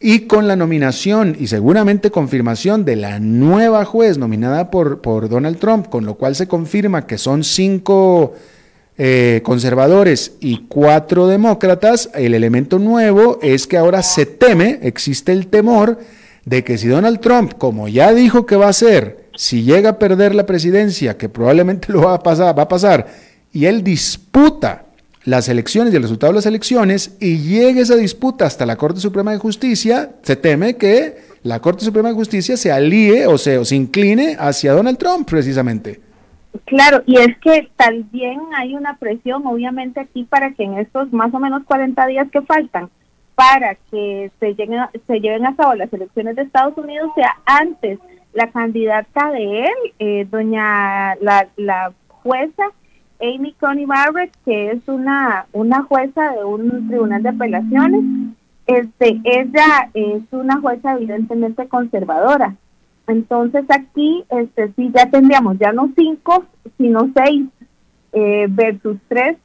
[0.00, 5.58] y con la nominación y seguramente confirmación de la nueva juez nominada por, por Donald
[5.58, 8.32] Trump, con lo cual se confirma que son cinco
[8.96, 15.48] eh, conservadores y cuatro demócratas, el elemento nuevo es que ahora se teme, existe el
[15.48, 15.98] temor
[16.46, 19.98] de que si Donald Trump, como ya dijo que va a hacer, si llega a
[19.98, 23.06] perder la presidencia, que probablemente lo va a pasar, va a pasar,
[23.52, 24.86] y él disputa
[25.24, 29.00] las elecciones y el resultado de las elecciones y llegue esa disputa hasta la Corte
[29.00, 33.58] Suprema de Justicia, se teme que la Corte Suprema de Justicia se alíe o se,
[33.58, 36.00] o se incline hacia Donald Trump precisamente.
[36.64, 41.32] Claro, y es que también hay una presión, obviamente, aquí para que en estos más
[41.32, 42.90] o menos 40 días que faltan
[43.34, 47.98] para que se, lleguen, se lleven a cabo las elecciones de Estados Unidos sea antes
[48.34, 52.64] la candidata de él, eh, doña la, la jueza
[53.20, 58.04] Amy Coney Barrett, que es una, una jueza de un tribunal de apelaciones.
[58.66, 62.56] Este, ella es una jueza evidentemente conservadora.
[63.06, 66.44] Entonces aquí este, sí ya tendríamos ya no cinco,
[66.78, 67.46] sino seis
[68.12, 69.36] eh, versus tres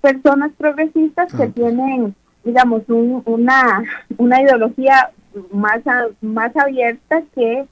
[0.00, 2.14] personas progresistas que tienen,
[2.44, 3.82] digamos, una,
[4.16, 5.10] una ideología
[5.52, 5.80] más,
[6.20, 7.66] más abierta que,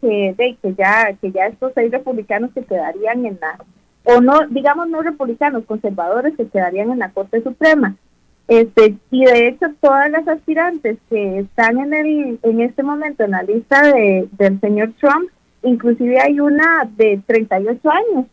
[0.00, 3.58] que, de, que, ya, que ya estos seis republicanos que quedarían en la
[4.04, 7.96] o no, digamos no republicanos, conservadores que quedarían en la Corte Suprema.
[8.48, 13.30] Este, y de hecho todas las aspirantes que están en el en este momento en
[13.30, 15.30] la lista de, del señor Trump,
[15.62, 18.26] inclusive hay una de 38 años,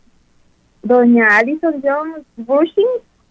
[0.82, 2.84] doña Alison Jones Bushing,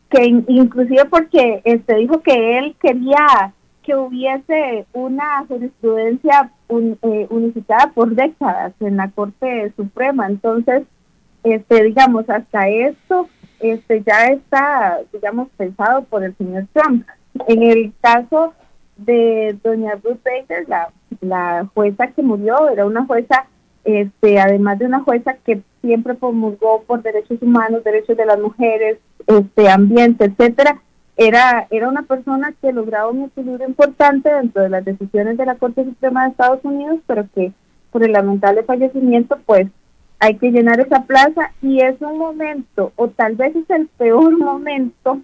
[0.09, 3.53] que inclusive porque este dijo que él quería
[3.84, 10.28] que hubiese una jurisprudencia eh, unificada por décadas en la Corte Suprema.
[10.28, 10.84] Entonces,
[11.54, 13.28] este, digamos, hasta esto
[13.60, 17.06] este, ya está, digamos, pensado por el señor Trump.
[17.48, 18.54] En el caso
[18.98, 20.89] de doña Ruth Bader, la,
[21.22, 23.45] la jueza que murió, era una jueza,
[23.84, 28.98] este, además de una jueza que siempre promulgó por derechos humanos, derechos de las mujeres,
[29.28, 30.82] este ambiente, etcétera,
[31.16, 35.56] era, era una persona que lograba un equilibrio importante dentro de las decisiones de la
[35.56, 37.52] Corte Suprema de Estados Unidos, pero que
[37.91, 39.68] por el lamentable fallecimiento, pues
[40.20, 44.38] hay que llenar esa plaza y es un momento, o tal vez es el peor
[44.39, 45.20] momento,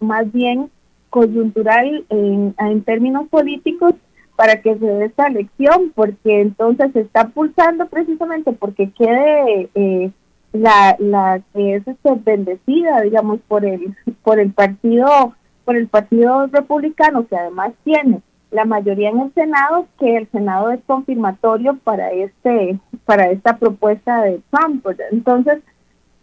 [0.00, 0.70] más bien
[1.10, 3.94] coyuntural en, términos políticos,
[4.34, 10.10] para que se dé esta elección, porque entonces se está pulsando precisamente porque quede eh,
[10.52, 16.46] la, la que es este, bendecida, digamos, por el por el partido por el partido
[16.46, 18.20] republicano que además tiene
[18.56, 24.22] la mayoría en el Senado, que el Senado es confirmatorio para este para esta propuesta
[24.22, 24.84] de Trump.
[25.12, 25.58] Entonces,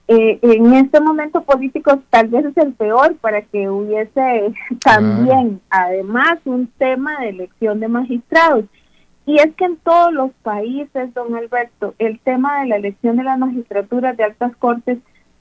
[0.08, 4.52] eh, en este momento político tal vez es el peor para que hubiese
[4.84, 8.66] también, además, un tema de elección de magistrados.
[9.28, 13.24] Y es que en todos los países, don Alberto, el tema de la elección de
[13.24, 14.98] las magistraturas de altas cortes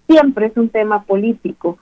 [0.06, 1.78] siempre es un tema político.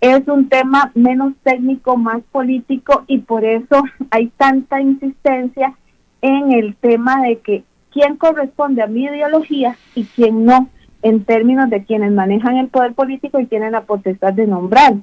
[0.00, 5.74] Es un tema menos técnico, más político y por eso hay tanta insistencia
[6.22, 10.68] en el tema de que quién corresponde a mi ideología y quién no
[11.02, 14.94] en términos de quienes manejan el poder político y tienen la potestad de nombrar.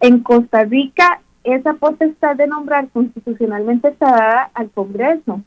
[0.00, 5.42] En Costa Rica, esa potestad de nombrar constitucionalmente está dada al Congreso.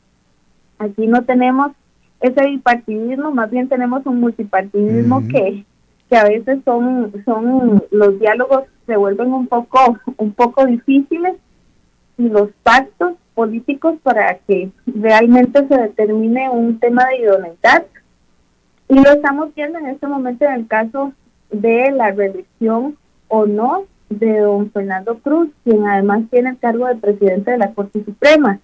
[0.78, 1.72] Aquí no tenemos
[2.20, 5.64] ese bipartidismo, más bien tenemos un multipartidismo que,
[6.08, 11.36] que a veces son, son los diálogos se vuelven un poco, un poco difíciles
[12.16, 17.86] y los pactos políticos para que realmente se determine un tema de idoneidad.
[18.88, 21.12] Y lo estamos viendo en este momento en el caso
[21.50, 22.96] de la reelección
[23.28, 27.74] o no de don Fernando Cruz, quien además tiene el cargo de presidente de la
[27.74, 28.58] Corte Suprema,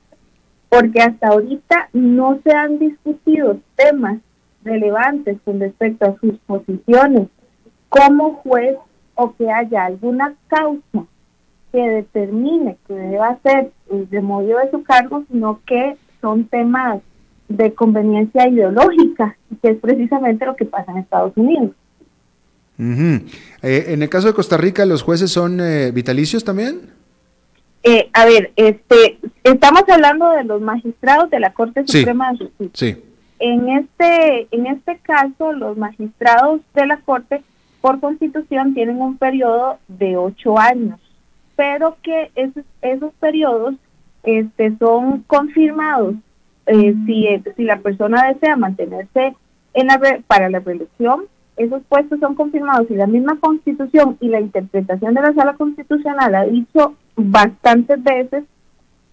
[0.70, 4.18] porque hasta ahorita no se han discutido temas
[4.64, 7.28] relevantes con respecto a sus posiciones
[7.94, 8.76] como juez
[9.14, 11.06] o que haya alguna causa
[11.70, 13.70] que determine que deba ser
[14.10, 17.00] removido de su cargo, sino que son temas
[17.48, 21.70] de conveniencia ideológica, que es precisamente lo que pasa en Estados Unidos.
[22.78, 26.80] Eh, en el caso de Costa Rica, ¿los jueces son eh, vitalicios también?
[27.84, 32.70] Eh, a ver, este, estamos hablando de los magistrados de la Corte Suprema de Justicia.
[32.72, 33.04] Sí.
[33.38, 37.44] En este, en este caso, los magistrados de la Corte,
[37.84, 40.98] por constitución, tienen un periodo de ocho años,
[41.54, 43.74] pero que esos, esos periodos
[44.22, 46.14] este, son confirmados
[46.64, 49.36] eh, si, si la persona desea mantenerse
[49.74, 51.24] en la para la reelección,
[51.58, 56.34] esos puestos son confirmados y la misma constitución y la interpretación de la sala constitucional
[56.34, 58.44] ha dicho bastantes veces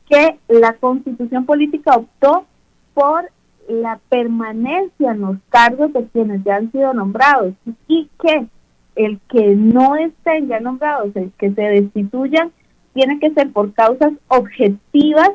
[0.09, 2.45] que la constitución política optó
[2.93, 3.30] por
[3.67, 7.53] la permanencia en los cargos de quienes ya han sido nombrados
[7.89, 8.47] y que
[8.95, 12.51] el que no estén ya nombrados, el que se destituyan,
[12.93, 15.31] tiene que ser por causas objetivas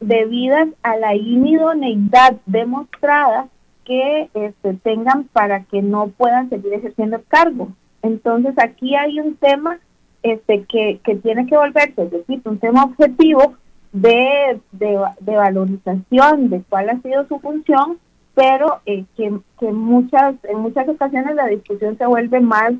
[0.00, 3.48] debidas a la inidoneidad demostrada
[3.84, 7.68] que este, tengan para que no puedan seguir ejerciendo el cargo.
[8.02, 9.80] Entonces aquí hay un tema
[10.22, 13.54] este, que, que tiene que volverse, es decir, un tema objetivo
[13.92, 17.98] de, de, valorización de cuál ha sido su función,
[18.34, 22.72] pero eh, que, que muchas, en muchas ocasiones la discusión se vuelve más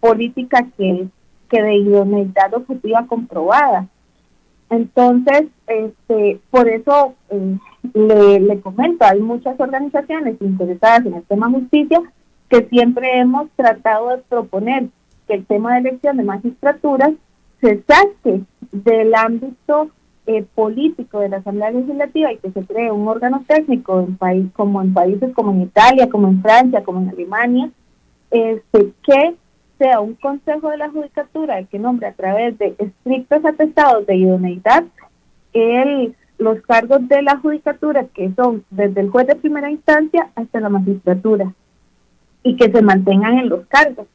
[0.00, 1.08] política que,
[1.48, 3.86] que de idoneidad objetiva comprobada.
[4.70, 7.58] Entonces, este, por eso eh,
[7.94, 12.00] le, comento, hay muchas organizaciones interesadas en el tema justicia
[12.48, 14.88] que siempre hemos tratado de proponer
[15.26, 17.12] que el tema de elección de magistraturas
[17.60, 19.90] se saque del ámbito
[20.26, 24.46] eh, político de la Asamblea Legislativa y que se cree un órgano técnico en país
[24.54, 27.70] como en países como en Italia, como en Francia, como en Alemania,
[28.30, 29.34] este, que
[29.78, 34.16] sea un consejo de la judicatura el que nombre a través de estrictos atestados de
[34.16, 34.84] idoneidad
[35.52, 40.60] el, los cargos de la judicatura, que son desde el juez de primera instancia hasta
[40.60, 41.52] la magistratura,
[42.42, 44.06] y que se mantengan en los cargos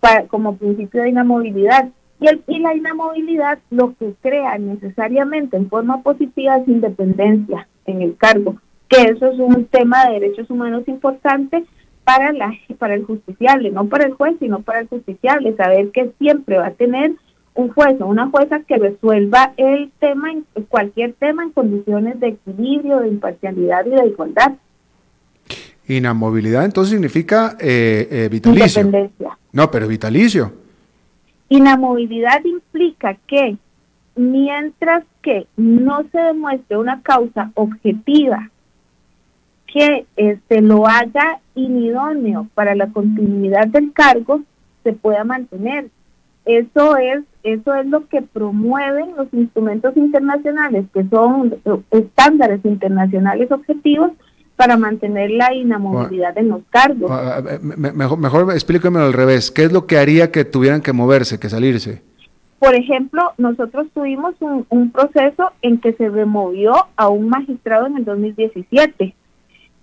[0.00, 1.88] para, como principio de inamovilidad.
[2.20, 8.02] Y, el, y la inamovilidad lo que crea necesariamente en forma positiva es independencia en
[8.02, 8.56] el cargo,
[8.88, 11.64] que eso es un tema de derechos humanos importante
[12.04, 16.12] para, la, para el justiciable, no para el juez, sino para el justiciable, saber que
[16.18, 17.12] siempre va a tener
[17.54, 20.28] un juez o una jueza que resuelva el tema,
[20.68, 24.52] cualquier tema en condiciones de equilibrio, de imparcialidad y de igualdad.
[25.88, 28.82] Inamovilidad entonces significa eh, eh, vitalicio.
[28.82, 29.38] Independencia.
[29.52, 30.52] No, pero vitalicio.
[31.48, 33.56] Inamovilidad implica que
[34.16, 38.50] mientras que no se demuestre una causa objetiva
[39.66, 44.40] que este, lo haga inidóneo para la continuidad del cargo,
[44.82, 45.88] se pueda mantener.
[46.44, 51.56] Eso es, eso es lo que promueven los instrumentos internacionales, que son
[51.90, 54.12] estándares internacionales objetivos
[54.56, 57.10] para mantener la inamovilidad en los cargos.
[57.10, 59.50] Ah, ah, mejor, mejor explíqueme al revés.
[59.50, 62.02] ¿Qué es lo que haría que tuvieran que moverse, que salirse?
[62.58, 67.98] Por ejemplo, nosotros tuvimos un, un proceso en que se removió a un magistrado en
[67.98, 69.14] el 2017,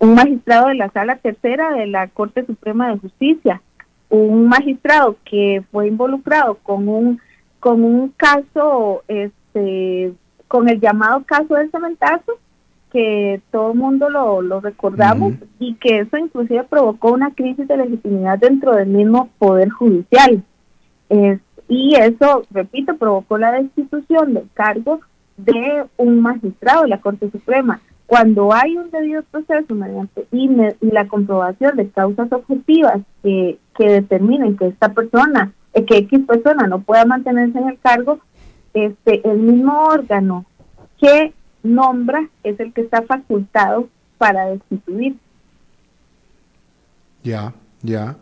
[0.00, 3.62] un magistrado de la Sala Tercera de la Corte Suprema de Justicia,
[4.08, 7.20] un magistrado que fue involucrado con un
[7.64, 10.12] con un caso, este,
[10.48, 12.32] con el llamado caso del cementazo,
[12.94, 17.76] que todo el mundo lo, lo recordamos y que eso inclusive provocó una crisis de
[17.76, 20.44] legitimidad dentro del mismo poder judicial.
[21.66, 25.00] Y eso, repito, provocó la destitución del cargo
[25.36, 27.80] de un magistrado de la Corte Suprema.
[28.06, 30.48] Cuando hay un debido proceso mediante y,
[30.80, 36.68] la comprobación de causas objetivas que, que determinen que esta persona, eh, que X persona
[36.68, 38.20] no pueda mantenerse en el cargo,
[38.72, 40.44] este el mismo órgano
[41.00, 41.32] que
[41.64, 43.88] nombra es el que está facultado
[44.18, 45.16] para destituir.
[47.24, 47.52] Ya,
[47.82, 48.16] ya.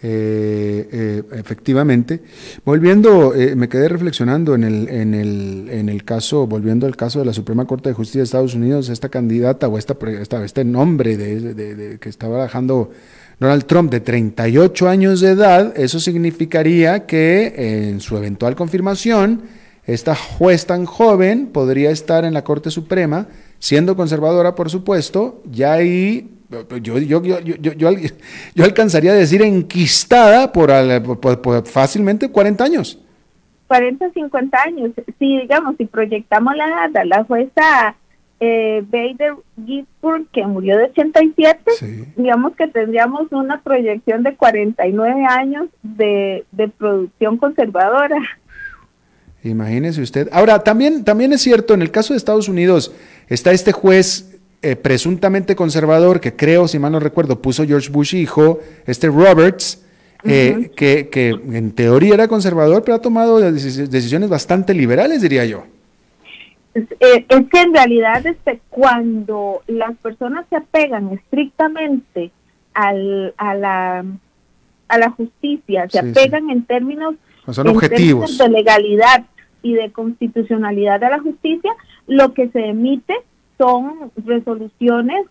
[0.00, 2.22] Eh, eh, efectivamente.
[2.64, 7.18] Volviendo, eh, me quedé reflexionando en el, en, el, en el caso, volviendo al caso
[7.18, 10.64] de la Suprema Corte de Justicia de Estados Unidos, esta candidata o esta, esta este
[10.64, 12.92] nombre de, que estaba bajando
[13.40, 19.42] Donald Trump de 38 años de edad, eso significaría que en su eventual confirmación,
[19.88, 23.26] esta juez tan joven podría estar en la Corte Suprema,
[23.58, 26.30] siendo conservadora, por supuesto, ya ahí
[26.80, 27.72] yo, yo, yo,
[28.54, 30.70] yo, alcanzaría a decir enquistada por,
[31.66, 32.98] fácilmente 40 años.
[33.66, 34.90] 40, 50 años.
[35.18, 37.96] Si, digamos, si proyectamos la data, la jueza
[38.40, 45.68] eh, Bader Ginsburg, que murió de 87, digamos que tendríamos una proyección de 49 años
[45.82, 48.18] de, de producción conservadora.
[49.44, 50.28] Imagínese usted.
[50.32, 52.92] Ahora, también, también es cierto, en el caso de Estados Unidos,
[53.28, 58.14] está este juez eh, presuntamente conservador, que creo, si mal no recuerdo, puso George Bush
[58.14, 59.84] hijo, este Roberts,
[60.24, 65.64] eh, que, que, en teoría era conservador, pero ha tomado decisiones bastante liberales, diría yo.
[66.74, 72.30] Eh, es, que en realidad este, cuando las personas se apegan estrictamente
[72.74, 74.04] al, a, la,
[74.88, 77.14] a la justicia, se apegan en términos,
[77.52, 78.36] Son objetivos.
[78.38, 79.24] de legalidad
[79.62, 81.72] y de constitucionalidad a la justicia,
[82.06, 83.14] lo que se emite
[83.58, 85.26] son resoluciones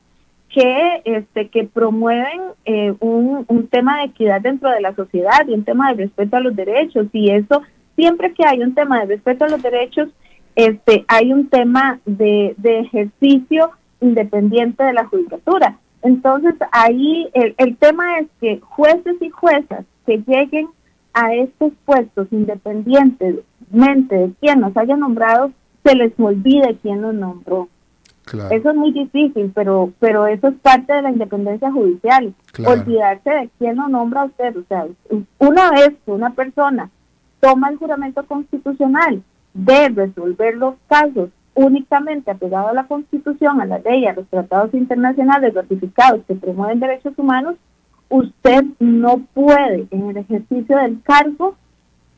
[0.50, 5.54] que este que promueven eh, un, un tema de equidad dentro de la sociedad y
[5.54, 7.62] un tema de respeto a los derechos y eso
[7.96, 10.10] siempre que hay un tema de respeto a los derechos
[10.56, 17.76] este hay un tema de, de ejercicio independiente de la judicatura entonces ahí el, el
[17.76, 20.70] tema es que jueces y juezas que lleguen
[21.18, 25.52] a estos puestos independientemente de quien nos haya nombrado
[25.84, 27.70] se les olvide quién los nombró
[28.52, 32.34] eso es muy difícil, pero pero eso es parte de la independencia judicial.
[32.66, 34.58] Olvidarse de quién lo nombra a usted.
[34.58, 34.86] O sea,
[35.40, 36.90] una vez que una persona
[37.40, 43.80] toma el juramento constitucional de resolver los casos únicamente apegado a la Constitución, a la
[43.80, 47.56] ley, a los tratados internacionales ratificados que promueven derechos humanos,
[48.10, 51.56] usted no puede en el ejercicio del cargo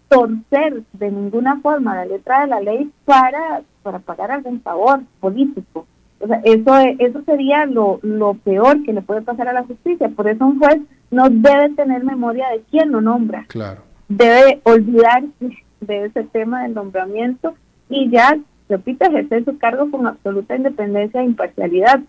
[0.10, 5.86] torcer de ninguna forma la letra de la ley para, para pagar algún favor político.
[6.20, 10.10] O sea, eso, eso sería lo, lo peor que le puede pasar a la justicia.
[10.10, 10.80] Por eso un juez
[11.12, 13.46] no debe tener memoria de quién lo nombra.
[13.48, 13.82] Claro.
[14.10, 17.56] Debe olvidarse de ese tema del nombramiento
[17.90, 18.38] y ya,
[18.68, 22.02] repito, ejercer su cargo con absoluta independencia e imparcialidad.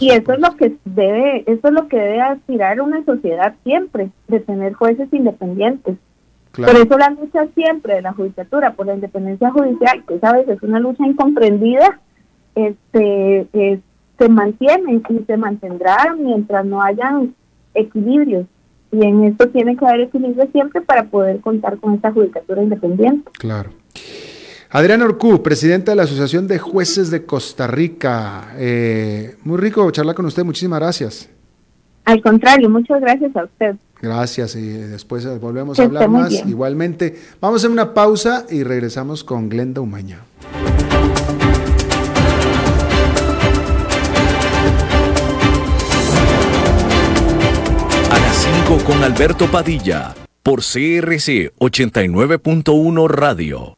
[0.00, 4.10] Y eso es lo que debe, eso es lo que debe aspirar una sociedad siempre,
[4.26, 5.96] de tener jueces independientes.
[6.52, 10.48] Por eso la lucha siempre de la judicatura por la independencia judicial, que esa vez
[10.48, 12.00] es una lucha incomprendida,
[12.56, 13.46] este,
[14.18, 17.34] se mantiene y se mantendrá mientras no hayan
[17.74, 18.46] equilibrios.
[18.90, 23.30] Y en esto tiene que haber equilibrio siempre para poder contar con esta judicatura independiente.
[23.38, 23.70] Claro.
[24.70, 28.54] Adrián Orcú, presidente de la Asociación de Jueces de Costa Rica.
[28.56, 31.30] Eh, muy rico charlar con usted, muchísimas gracias.
[32.04, 33.76] Al contrario, muchas gracias a usted.
[34.00, 36.32] Gracias y después volvemos a hablar más.
[36.46, 40.20] Igualmente, vamos a hacer una pausa y regresamos con Glenda Umaña.
[48.76, 53.77] con Alberto Padilla por CRC 89.1 Radio.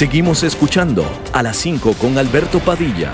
[0.00, 3.12] Seguimos escuchando a las 5 con Alberto Padilla.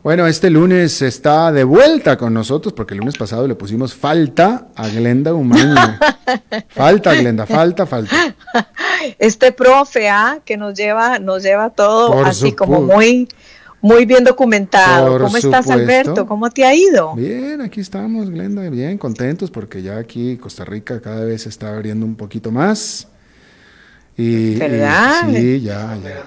[0.00, 4.68] Bueno, este lunes está de vuelta con nosotros porque el lunes pasado le pusimos falta
[4.76, 5.98] a Glenda Umaña.
[6.68, 8.14] falta, Glenda, falta, falta.
[9.18, 10.38] Este profe, ¿ah?
[10.44, 13.26] que nos lleva, nos lleva todo así como muy
[13.84, 15.18] muy bien documentado.
[15.18, 16.26] ¿Cómo estás, Alberto?
[16.26, 17.14] ¿Cómo te ha ido?
[17.14, 21.74] Bien, aquí estamos, Glenda, bien, contentos porque ya aquí Costa Rica cada vez se está
[21.74, 23.08] abriendo un poquito más.
[24.16, 25.28] Y, ¿Verdad?
[25.30, 26.24] sí, ya, ya.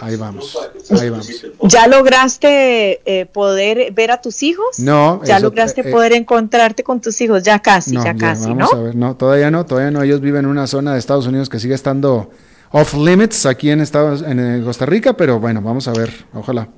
[0.00, 0.58] Ahí vamos,
[1.00, 1.46] ahí vamos.
[1.62, 4.80] ¿Ya lograste eh, poder ver a tus hijos?
[4.80, 5.20] No.
[5.24, 7.44] ¿Ya lograste eh, poder encontrarte con tus hijos?
[7.44, 10.02] Ya casi, ya, casi, vamos A ver, no, todavía no, todavía no.
[10.02, 12.30] Ellos viven en una zona de Estados Unidos que sigue estando
[12.70, 16.68] off limits aquí en Estados, en Costa Rica, pero bueno, vamos a ver, ojalá.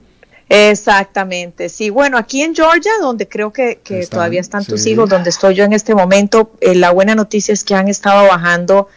[0.49, 1.89] Exactamente, sí.
[1.89, 3.81] Bueno, aquí en Georgia, donde creo que,
[4.11, 7.65] todavía están tus hijos, donde estoy yo en este momento, eh, la buena noticia es
[7.65, 8.89] que han estado bajando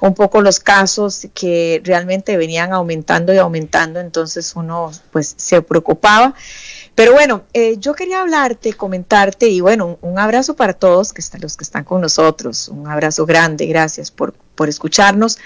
[0.00, 6.34] un poco los casos que realmente venían aumentando y aumentando, entonces uno pues se preocupaba.
[6.94, 11.40] Pero bueno, eh, yo quería hablarte, comentarte y bueno, un, abrazo para todos que están,
[11.40, 15.38] los que están con nosotros, un abrazo grande, gracias por, por escucharnos,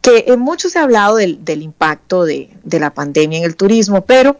[0.00, 3.56] que en mucho se ha hablado del, del impacto de, de la pandemia en el
[3.56, 4.38] turismo, pero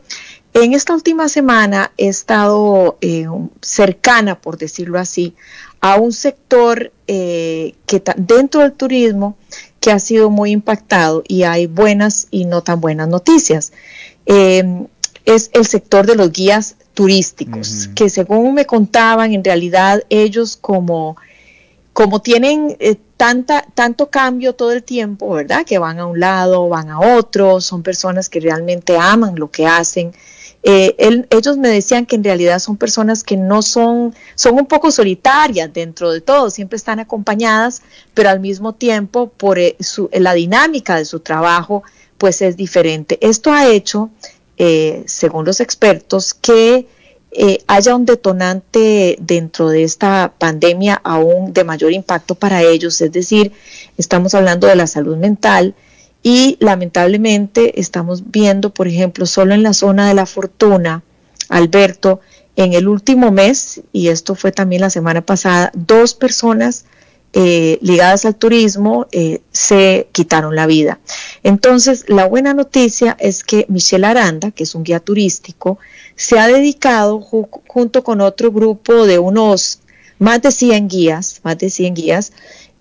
[0.55, 3.27] en esta última semana he estado eh,
[3.61, 5.35] cercana, por decirlo así,
[5.81, 9.37] a un sector eh, que dentro del turismo
[9.81, 13.73] que ha sido muy impactado y hay buenas y no tan buenas noticias.
[14.27, 14.87] Em,
[15.25, 21.17] es el sector de los guías turísticos, que según me contaban, en realidad ellos como,
[21.99, 25.67] como tienen eh, tanta, tanto cambio todo el tiempo, ¿verdad?
[25.67, 29.67] Que van a un lado, van a otro, son personas que realmente aman lo que
[29.67, 30.13] hacen
[30.63, 34.91] eh, ellos me decían que en realidad son personas que no son, son un poco
[34.91, 37.83] solitarias dentro de todo, siempre están acompañadas,
[38.13, 39.77] pero al mismo tiempo por eh,
[40.13, 41.85] la dinámica de su trabajo,
[42.19, 43.19] pues es diferente.
[43.21, 44.11] Esto ha hecho,
[44.57, 46.89] eh, según los expertos, que
[47.67, 53.53] haya un detonante dentro de esta pandemia aún de mayor impacto para ellos, es decir,
[53.97, 55.75] estamos hablando de la salud mental,
[56.23, 61.03] y lamentablemente estamos viendo, por ejemplo, solo en la zona de la fortuna,
[61.49, 62.21] Alberto,
[62.57, 66.87] en el último mes, y esto fue también la semana pasada, dos personas
[67.35, 70.99] eh, ligadas al turismo eh, se quitaron la vida.
[71.43, 75.79] Entonces, la buena noticia es que Michelle Aranda, que es un guía turístico,
[76.19, 79.79] se ha dedicado junto con otro grupo de unos
[80.19, 82.33] más de 100 guías, más de 100 guías,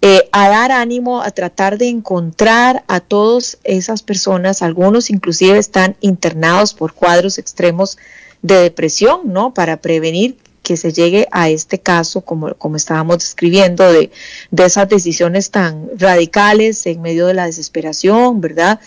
[0.01, 5.95] eh, a dar ánimo, a tratar de encontrar a todas esas personas, algunos inclusive están
[6.01, 7.99] internados por cuadros extremos
[8.41, 9.53] de depresión, ¿no?
[9.53, 14.09] Para prevenir que se llegue a este caso, como, como estábamos describiendo, de,
[14.49, 18.79] de esas decisiones tan radicales en medio de la desesperación, ¿verdad?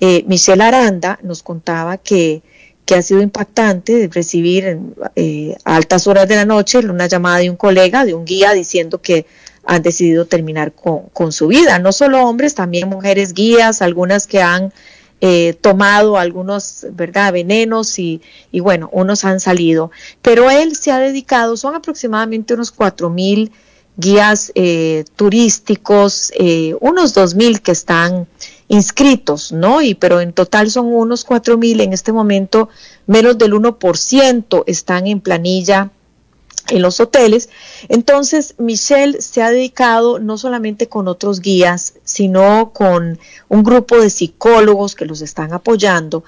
[0.00, 2.42] Eh, Michelle Aranda nos contaba que,
[2.88, 4.78] que ha sido impactante recibir
[5.14, 8.54] eh, a altas horas de la noche una llamada de un colega, de un guía,
[8.54, 9.26] diciendo que
[9.66, 11.78] han decidido terminar con, su vida.
[11.80, 14.72] No solo hombres, también mujeres guías, algunas que han
[15.20, 18.22] eh, tomado algunos, ¿verdad?, venenos y,
[18.52, 19.90] y, bueno, unos han salido.
[20.22, 23.52] Pero él se ha dedicado, son aproximadamente unos cuatro mil
[23.98, 28.26] guías eh, turísticos, eh, unos dos mil que están
[28.68, 29.80] inscritos, ¿no?
[29.80, 32.68] Y pero en total son unos cuatro mil, en este momento
[33.06, 35.90] menos del 1% están en planilla
[36.68, 37.48] en los hoteles.
[37.88, 44.10] Entonces, Michelle se ha dedicado no solamente con otros guías, sino con un grupo de
[44.10, 46.24] psicólogos que los están apoyando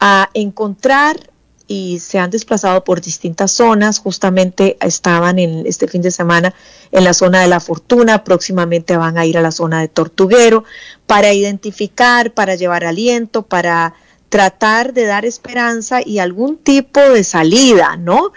[0.00, 1.31] a encontrar
[1.66, 3.98] y se han desplazado por distintas zonas.
[3.98, 6.54] Justamente estaban en este fin de semana
[6.90, 10.64] en la zona de la Fortuna, próximamente van a ir a la zona de Tortuguero
[11.06, 13.94] para identificar, para llevar aliento, para
[14.28, 18.32] tratar de dar esperanza y algún tipo de salida, ¿no?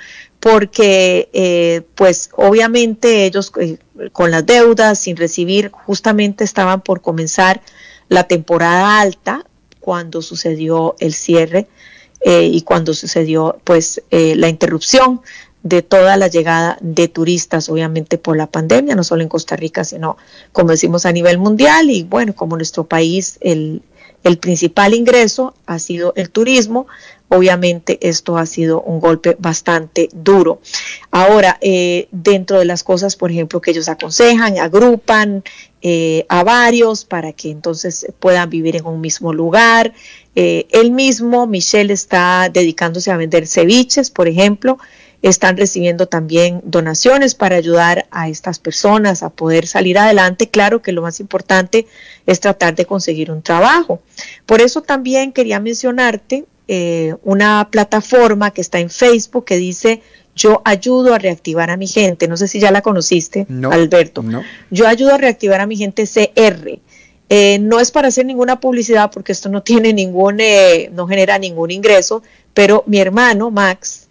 [0.45, 3.79] porque eh, pues obviamente ellos eh,
[4.11, 7.63] con las deudas sin recibir justamente estaban por comenzar
[8.09, 9.43] la temporada alta
[9.79, 11.67] cuando sucedió el cierre
[12.21, 15.21] eh, y cuando sucedió pues eh, la interrupción
[15.63, 19.83] de toda la llegada de turistas, obviamente por la pandemia, no solo en Costa Rica,
[19.83, 20.15] sino
[20.51, 23.81] como decimos a nivel mundial y bueno, como nuestro país el,
[24.23, 26.87] el principal ingreso ha sido el turismo,
[27.29, 30.61] obviamente esto ha sido un golpe bastante duro.
[31.11, 35.43] Ahora, eh, dentro de las cosas, por ejemplo, que ellos aconsejan, agrupan
[35.87, 39.93] eh, a varios para que entonces puedan vivir en un mismo lugar.
[40.35, 44.79] Eh, él mismo, Michelle, está dedicándose a vender ceviches, por ejemplo.
[45.21, 50.49] Están recibiendo también donaciones para ayudar a estas personas a poder salir adelante.
[50.49, 51.85] Claro que lo más importante
[52.25, 54.01] es tratar de conseguir un trabajo.
[54.47, 60.01] Por eso también quería mencionarte eh, una plataforma que está en Facebook que dice
[60.35, 62.27] yo ayudo a reactivar a mi gente.
[62.27, 64.23] No sé si ya la conociste, Alberto.
[64.69, 66.79] Yo ayudo a reactivar a mi gente CR.
[67.29, 71.39] Eh, no es para hacer ninguna publicidad porque esto no tiene ningún, eh, no genera
[71.39, 72.21] ningún ingreso,
[72.53, 74.07] pero mi hermano Max,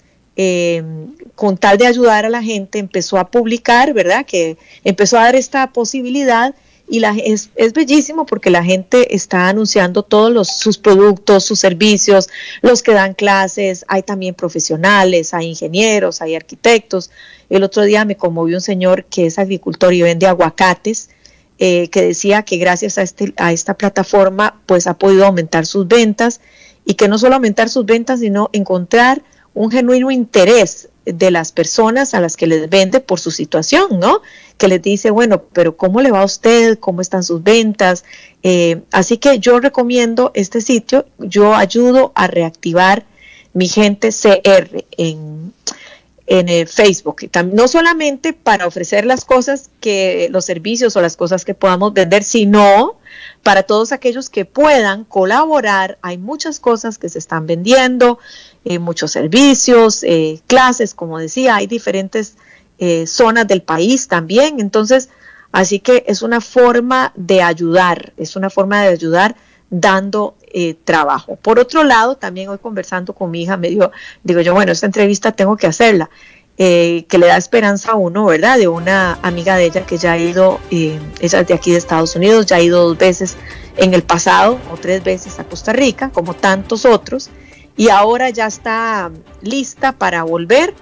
[1.36, 4.26] con tal de ayudar a la gente, empezó a publicar, ¿verdad?
[4.26, 6.54] Que empezó a dar esta posibilidad
[6.86, 11.58] y la, es, es, bellísimo porque la gente está anunciando todos los, sus productos, sus
[11.58, 12.28] servicios,
[12.60, 17.10] los que dan clases, hay también profesionales, hay ingenieros, hay arquitectos.
[17.48, 21.08] El otro día me conmovió un señor que es agricultor y vende aguacates,
[21.58, 25.88] eh, que decía que gracias a, este, a esta plataforma pues ha podido aumentar sus
[25.88, 26.40] ventas
[26.84, 29.22] y que no solo aumentar sus ventas, sino encontrar
[29.54, 34.20] un genuino interés de las personas a las que les vende por su situación, ¿no?
[34.58, 36.78] Que les dice, bueno, pero ¿cómo le va a usted?
[36.78, 38.04] ¿Cómo están sus ventas?
[38.42, 43.04] Eh, así que yo recomiendo este sitio, yo ayudo a reactivar
[43.52, 45.52] mi gente CR en,
[46.26, 51.44] en el Facebook, no solamente para ofrecer las cosas que, los servicios o las cosas
[51.44, 52.96] que podamos vender, sino
[53.42, 55.98] para todos aquellos que puedan colaborar.
[56.00, 58.18] Hay muchas cosas que se están vendiendo,
[58.64, 62.36] eh, muchos servicios, eh, clases, como decía, hay diferentes
[62.78, 64.60] eh, zonas del país también.
[64.60, 65.08] Entonces,
[65.52, 69.36] así que es una forma de ayudar, es una forma de ayudar
[69.70, 70.36] dando
[70.84, 71.34] trabajo.
[71.34, 73.90] Por otro lado, también hoy conversando con mi hija, me dijo,
[74.22, 76.10] digo yo, bueno, esta entrevista tengo que hacerla.
[76.56, 78.56] que le da esperanza a uno, ¿verdad?
[78.56, 82.14] De una amiga de ella que ya ha ido, ella es de aquí de Estados
[82.14, 83.36] Unidos, ya ha ido dos veces
[83.76, 87.30] en el pasado o tres veces a Costa Rica, como tantos otros,
[87.76, 89.10] y ahora ya está
[89.42, 90.74] lista para volver.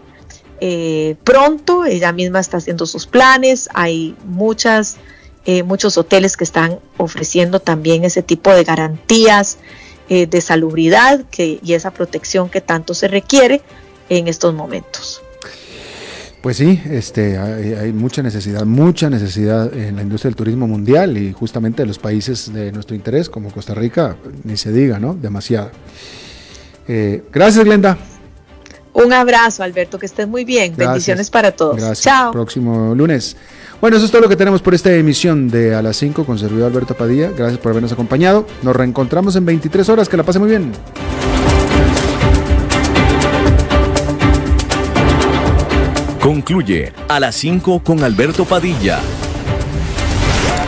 [0.64, 4.96] Eh, pronto, ella misma está haciendo sus planes, hay muchas,
[5.44, 9.58] eh, muchos hoteles que están ofreciendo también ese tipo de garantías
[10.08, 13.60] eh, de salubridad que, y esa protección que tanto se requiere
[14.08, 15.20] en estos momentos.
[16.42, 21.18] Pues sí, este, hay, hay, mucha necesidad, mucha necesidad en la industria del turismo mundial
[21.18, 25.14] y justamente en los países de nuestro interés, como Costa Rica, ni se diga, ¿no?
[25.14, 25.72] Demasiado.
[26.86, 27.98] Eh, gracias, Glenda.
[28.92, 30.74] Un abrazo, Alberto, que estés muy bien.
[30.76, 31.76] Bendiciones para todos.
[31.76, 32.02] Gracias.
[32.02, 32.32] Chao.
[32.32, 33.36] Próximo lunes.
[33.80, 36.38] Bueno, eso es todo lo que tenemos por esta emisión de A las 5 con
[36.38, 37.30] servidor Alberto Padilla.
[37.30, 38.46] Gracias por habernos acompañado.
[38.62, 40.08] Nos reencontramos en 23 horas.
[40.08, 40.72] Que la pase muy bien.
[46.20, 49.00] Concluye A las 5 con Alberto Padilla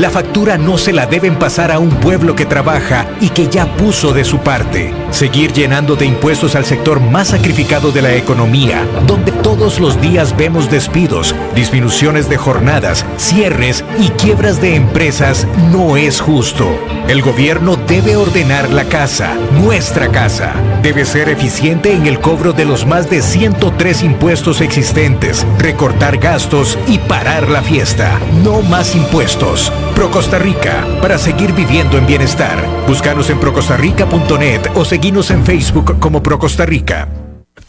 [0.00, 3.66] La factura no se la deben pasar a un pueblo que trabaja y que ya
[3.76, 4.94] puso de su parte.
[5.10, 10.34] Seguir llenando de impuestos al sector más sacrificado de la economía, donde todos los días
[10.34, 16.66] vemos despidos, disminuciones de jornadas, cierres y quiebras de empresas, no es justo.
[17.06, 20.54] El gobierno debe ordenar la casa, nuestra casa.
[20.82, 26.78] Debe ser eficiente en el cobro de los más de 103 impuestos existentes, recortar gastos
[26.86, 28.18] y parar la fiesta.
[28.42, 29.70] No más impuestos.
[30.00, 32.56] Pro Costa Rica, para seguir viviendo en bienestar.
[32.88, 37.06] Búscanos en procostarrica.net o seguinos en Facebook como Pro Costa Rica.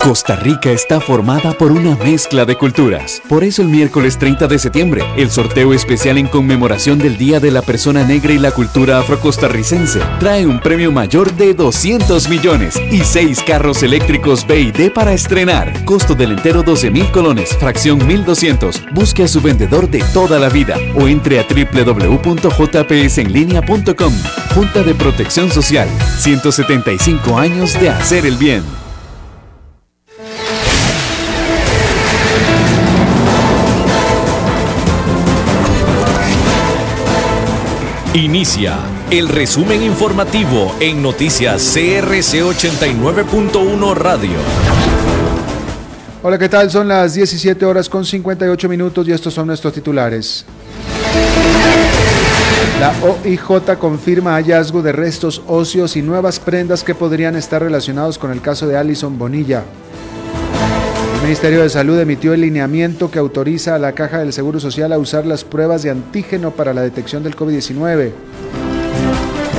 [0.03, 3.21] Costa Rica está formada por una mezcla de culturas.
[3.29, 7.51] Por eso el miércoles 30 de septiembre, el sorteo especial en conmemoración del Día de
[7.51, 13.03] la Persona Negra y la Cultura Afrocostarricense trae un premio mayor de 200 millones y
[13.03, 15.85] 6 carros eléctricos B y D para estrenar.
[15.85, 18.81] Costo del entero 12 mil colones, fracción 1200.
[18.93, 24.13] Busque a su vendedor de toda la vida o entre a www.jpsenlinea.com.
[24.55, 25.87] Junta de Protección Social.
[26.17, 28.80] 175 años de hacer el bien.
[38.13, 38.77] Inicia
[39.09, 44.31] el resumen informativo en noticias CRC 89.1 Radio.
[46.21, 46.69] Hola, ¿qué tal?
[46.69, 50.43] Son las 17 horas con 58 minutos y estos son nuestros titulares.
[52.81, 58.31] La OIJ confirma hallazgo de restos óseos y nuevas prendas que podrían estar relacionados con
[58.31, 59.63] el caso de Alison Bonilla.
[61.21, 64.91] El Ministerio de Salud emitió el lineamiento que autoriza a la Caja del Seguro Social
[64.91, 68.09] a usar las pruebas de antígeno para la detección del COVID-19.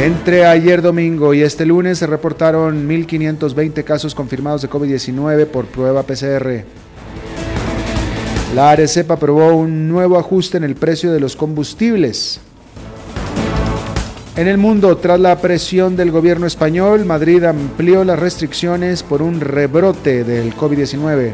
[0.02, 6.02] Entre ayer domingo y este lunes se reportaron 1.520 casos confirmados de COVID-19 por prueba
[6.02, 6.64] PCR.
[8.56, 12.40] La ARECEP aprobó un nuevo ajuste en el precio de los combustibles.
[14.34, 19.40] En el mundo, tras la presión del gobierno español, Madrid amplió las restricciones por un
[19.42, 21.32] rebrote del COVID-19.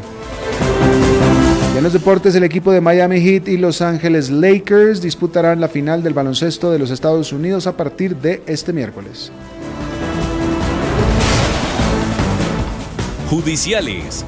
[1.77, 6.03] En los deportes, el equipo de Miami Heat y Los Ángeles Lakers disputarán la final
[6.03, 9.31] del baloncesto de los Estados Unidos a partir de este miércoles.
[13.29, 14.25] Judiciales.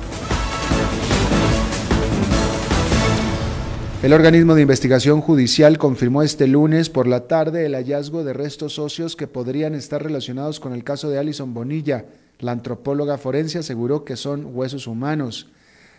[4.02, 8.80] El organismo de investigación judicial confirmó este lunes por la tarde el hallazgo de restos
[8.80, 12.06] óseos que podrían estar relacionados con el caso de Alison Bonilla.
[12.40, 15.52] La antropóloga forense aseguró que son huesos humanos.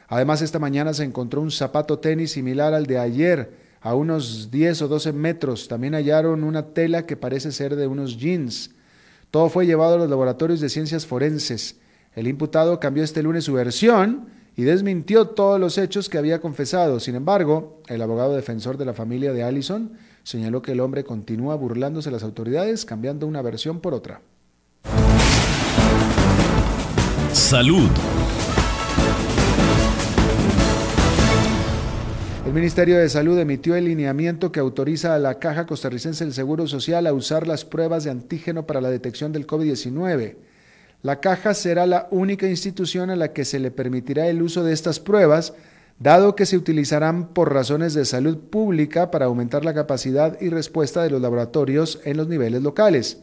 [0.09, 4.83] Además, esta mañana se encontró un zapato tenis similar al de ayer, a unos 10
[4.83, 5.69] o 12 metros.
[5.69, 8.73] También hallaron una tela que parece ser de unos jeans.
[9.31, 11.77] Todo fue llevado a los laboratorios de ciencias forenses.
[12.17, 14.27] El imputado cambió este lunes su versión
[14.57, 17.01] y desmintió todos los hechos que había confesado.
[17.01, 19.93] Sin embargo, el abogado defensor de la familia de Allison
[20.23, 24.21] señaló que el hombre continúa burlándose de las autoridades, cambiando una versión por otra.
[27.33, 27.89] Salud.
[32.47, 36.67] El Ministerio de Salud emitió el lineamiento que autoriza a la Caja Costarricense del Seguro
[36.67, 40.37] Social a usar las pruebas de antígeno para la detección del COVID-19.
[41.03, 44.73] La caja será la única institución a la que se le permitirá el uso de
[44.73, 45.53] estas pruebas,
[45.99, 51.03] dado que se utilizarán por razones de salud pública para aumentar la capacidad y respuesta
[51.03, 53.19] de los laboratorios en los niveles locales.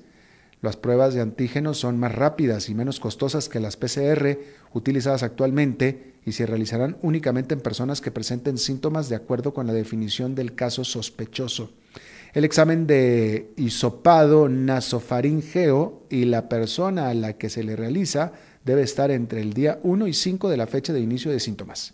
[0.62, 4.38] Las pruebas de antígenos son más rápidas y menos costosas que las PCR
[4.74, 9.74] utilizadas actualmente y se realizarán únicamente en personas que presenten síntomas de acuerdo con la
[9.74, 11.72] definición del caso sospechoso.
[12.34, 18.84] El examen de hisopado nasofaringeo y la persona a la que se le realiza debe
[18.84, 21.94] estar entre el día 1 y 5 de la fecha de inicio de síntomas.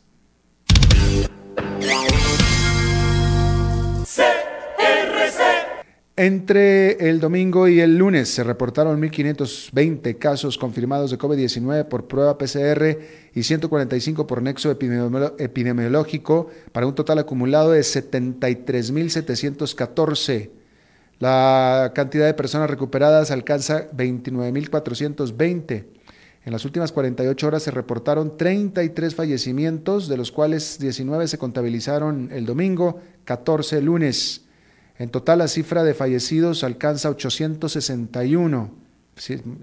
[6.17, 12.37] Entre el domingo y el lunes se reportaron 1.520 casos confirmados de COVID-19 por prueba
[12.37, 12.97] PCR
[13.33, 20.51] y 145 por nexo epidemiológico para un total acumulado de 73.714.
[21.19, 25.83] La cantidad de personas recuperadas alcanza 29.420.
[26.45, 32.29] En las últimas 48 horas se reportaron 33 fallecimientos, de los cuales 19 se contabilizaron
[32.31, 34.44] el domingo, 14 el lunes.
[34.97, 38.85] En total, la cifra de fallecidos alcanza 861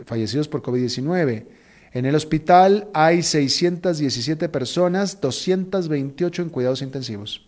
[0.06, 1.44] fallecidos por COVID-19.
[1.92, 7.46] En el hospital hay 617 personas, 228 en cuidados intensivos.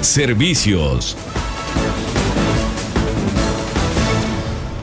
[0.00, 1.16] Servicios.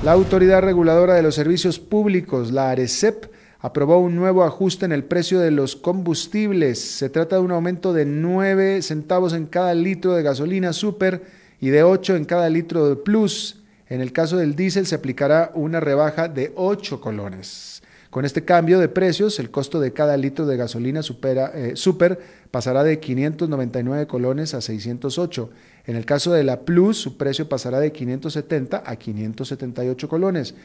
[0.04, 5.04] La Autoridad Reguladora de los Servicios Públicos, la ARECEP, aprobó un nuevo ajuste en el
[5.04, 6.80] precio de los combustibles.
[6.80, 11.24] Se trata de un aumento de 9 centavos en cada litro de gasolina super
[11.60, 13.62] y de 8 en cada litro de plus.
[13.88, 17.82] En el caso del diésel se aplicará una rebaja de 8 colones.
[18.16, 22.82] Con este cambio de precios, el costo de cada litro de gasolina eh, super pasará
[22.86, 25.50] de 599 colones a 608.
[25.86, 30.56] En el caso de la Plus, su precio pasará de 570 a 578 colones.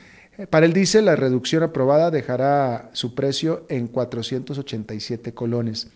[0.49, 5.89] Para el diésel, la reducción aprobada dejará su precio en 487 colones.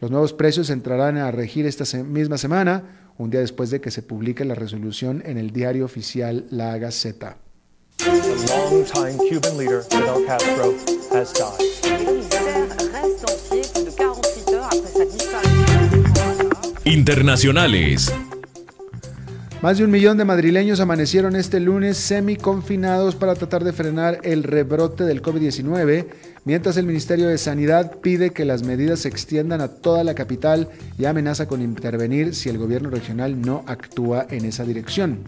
[0.00, 4.02] Los nuevos precios entrarán a regir esta misma semana, un día después de que se
[4.02, 7.36] publique la resolución en el diario oficial La Gaceta.
[16.84, 18.12] Internacionales.
[19.62, 24.42] Más de un millón de madrileños amanecieron este lunes semi-confinados para tratar de frenar el
[24.42, 26.06] rebrote del COVID-19,
[26.44, 30.68] mientras el Ministerio de Sanidad pide que las medidas se extiendan a toda la capital
[30.98, 35.20] y amenaza con intervenir si el gobierno regional no actúa en esa dirección.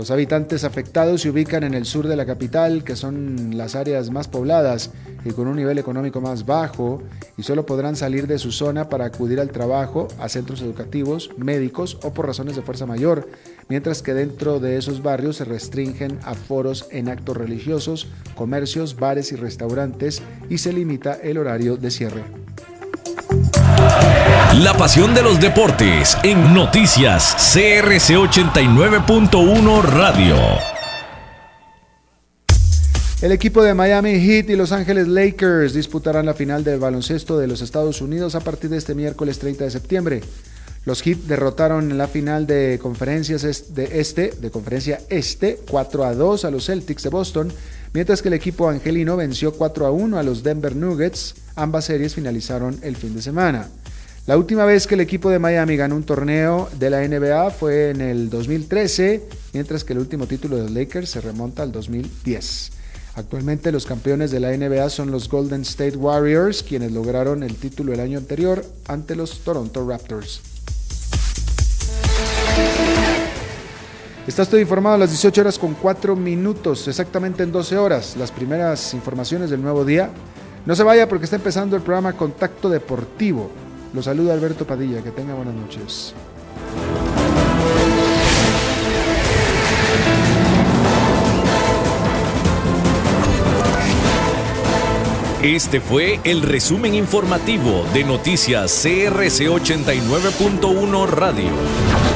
[0.00, 4.10] Los habitantes afectados se ubican en el sur de la capital, que son las áreas
[4.10, 4.92] más pobladas
[5.26, 7.02] y con un nivel económico más bajo,
[7.36, 11.98] y solo podrán salir de su zona para acudir al trabajo, a centros educativos, médicos
[12.02, 13.28] o por razones de fuerza mayor,
[13.68, 19.36] mientras que dentro de esos barrios se restringen aforos en actos religiosos, comercios, bares y
[19.36, 22.39] restaurantes y se limita el horario de cierre.
[24.58, 30.36] La pasión de los deportes en noticias CRC 89.1 Radio.
[33.22, 37.46] El equipo de Miami Heat y Los Ángeles Lakers disputarán la final del baloncesto de
[37.46, 40.20] los Estados Unidos a partir de este miércoles 30 de septiembre.
[40.84, 46.14] Los Heat derrotaron en la final de conferencias de este, de conferencia este, 4 a
[46.14, 47.52] 2 a los Celtics de Boston,
[47.92, 51.36] mientras que el equipo angelino venció 4 a 1 a los Denver Nuggets.
[51.54, 53.68] Ambas series finalizaron el fin de semana.
[54.26, 57.90] La última vez que el equipo de Miami ganó un torneo de la NBA fue
[57.90, 59.22] en el 2013,
[59.54, 62.72] mientras que el último título de los Lakers se remonta al 2010.
[63.14, 67.94] Actualmente los campeones de la NBA son los Golden State Warriors, quienes lograron el título
[67.94, 70.42] el año anterior ante los Toronto Raptors.
[74.26, 78.30] Está todo informado a las 18 horas con 4 minutos, exactamente en 12 horas, las
[78.30, 80.10] primeras informaciones del nuevo día.
[80.66, 83.50] No se vaya porque está empezando el programa Contacto Deportivo.
[83.92, 86.14] Lo saluda Alberto Padilla, que tenga buenas noches.
[95.42, 102.09] Este fue el resumen informativo de Noticias CRC 89.1 Radio.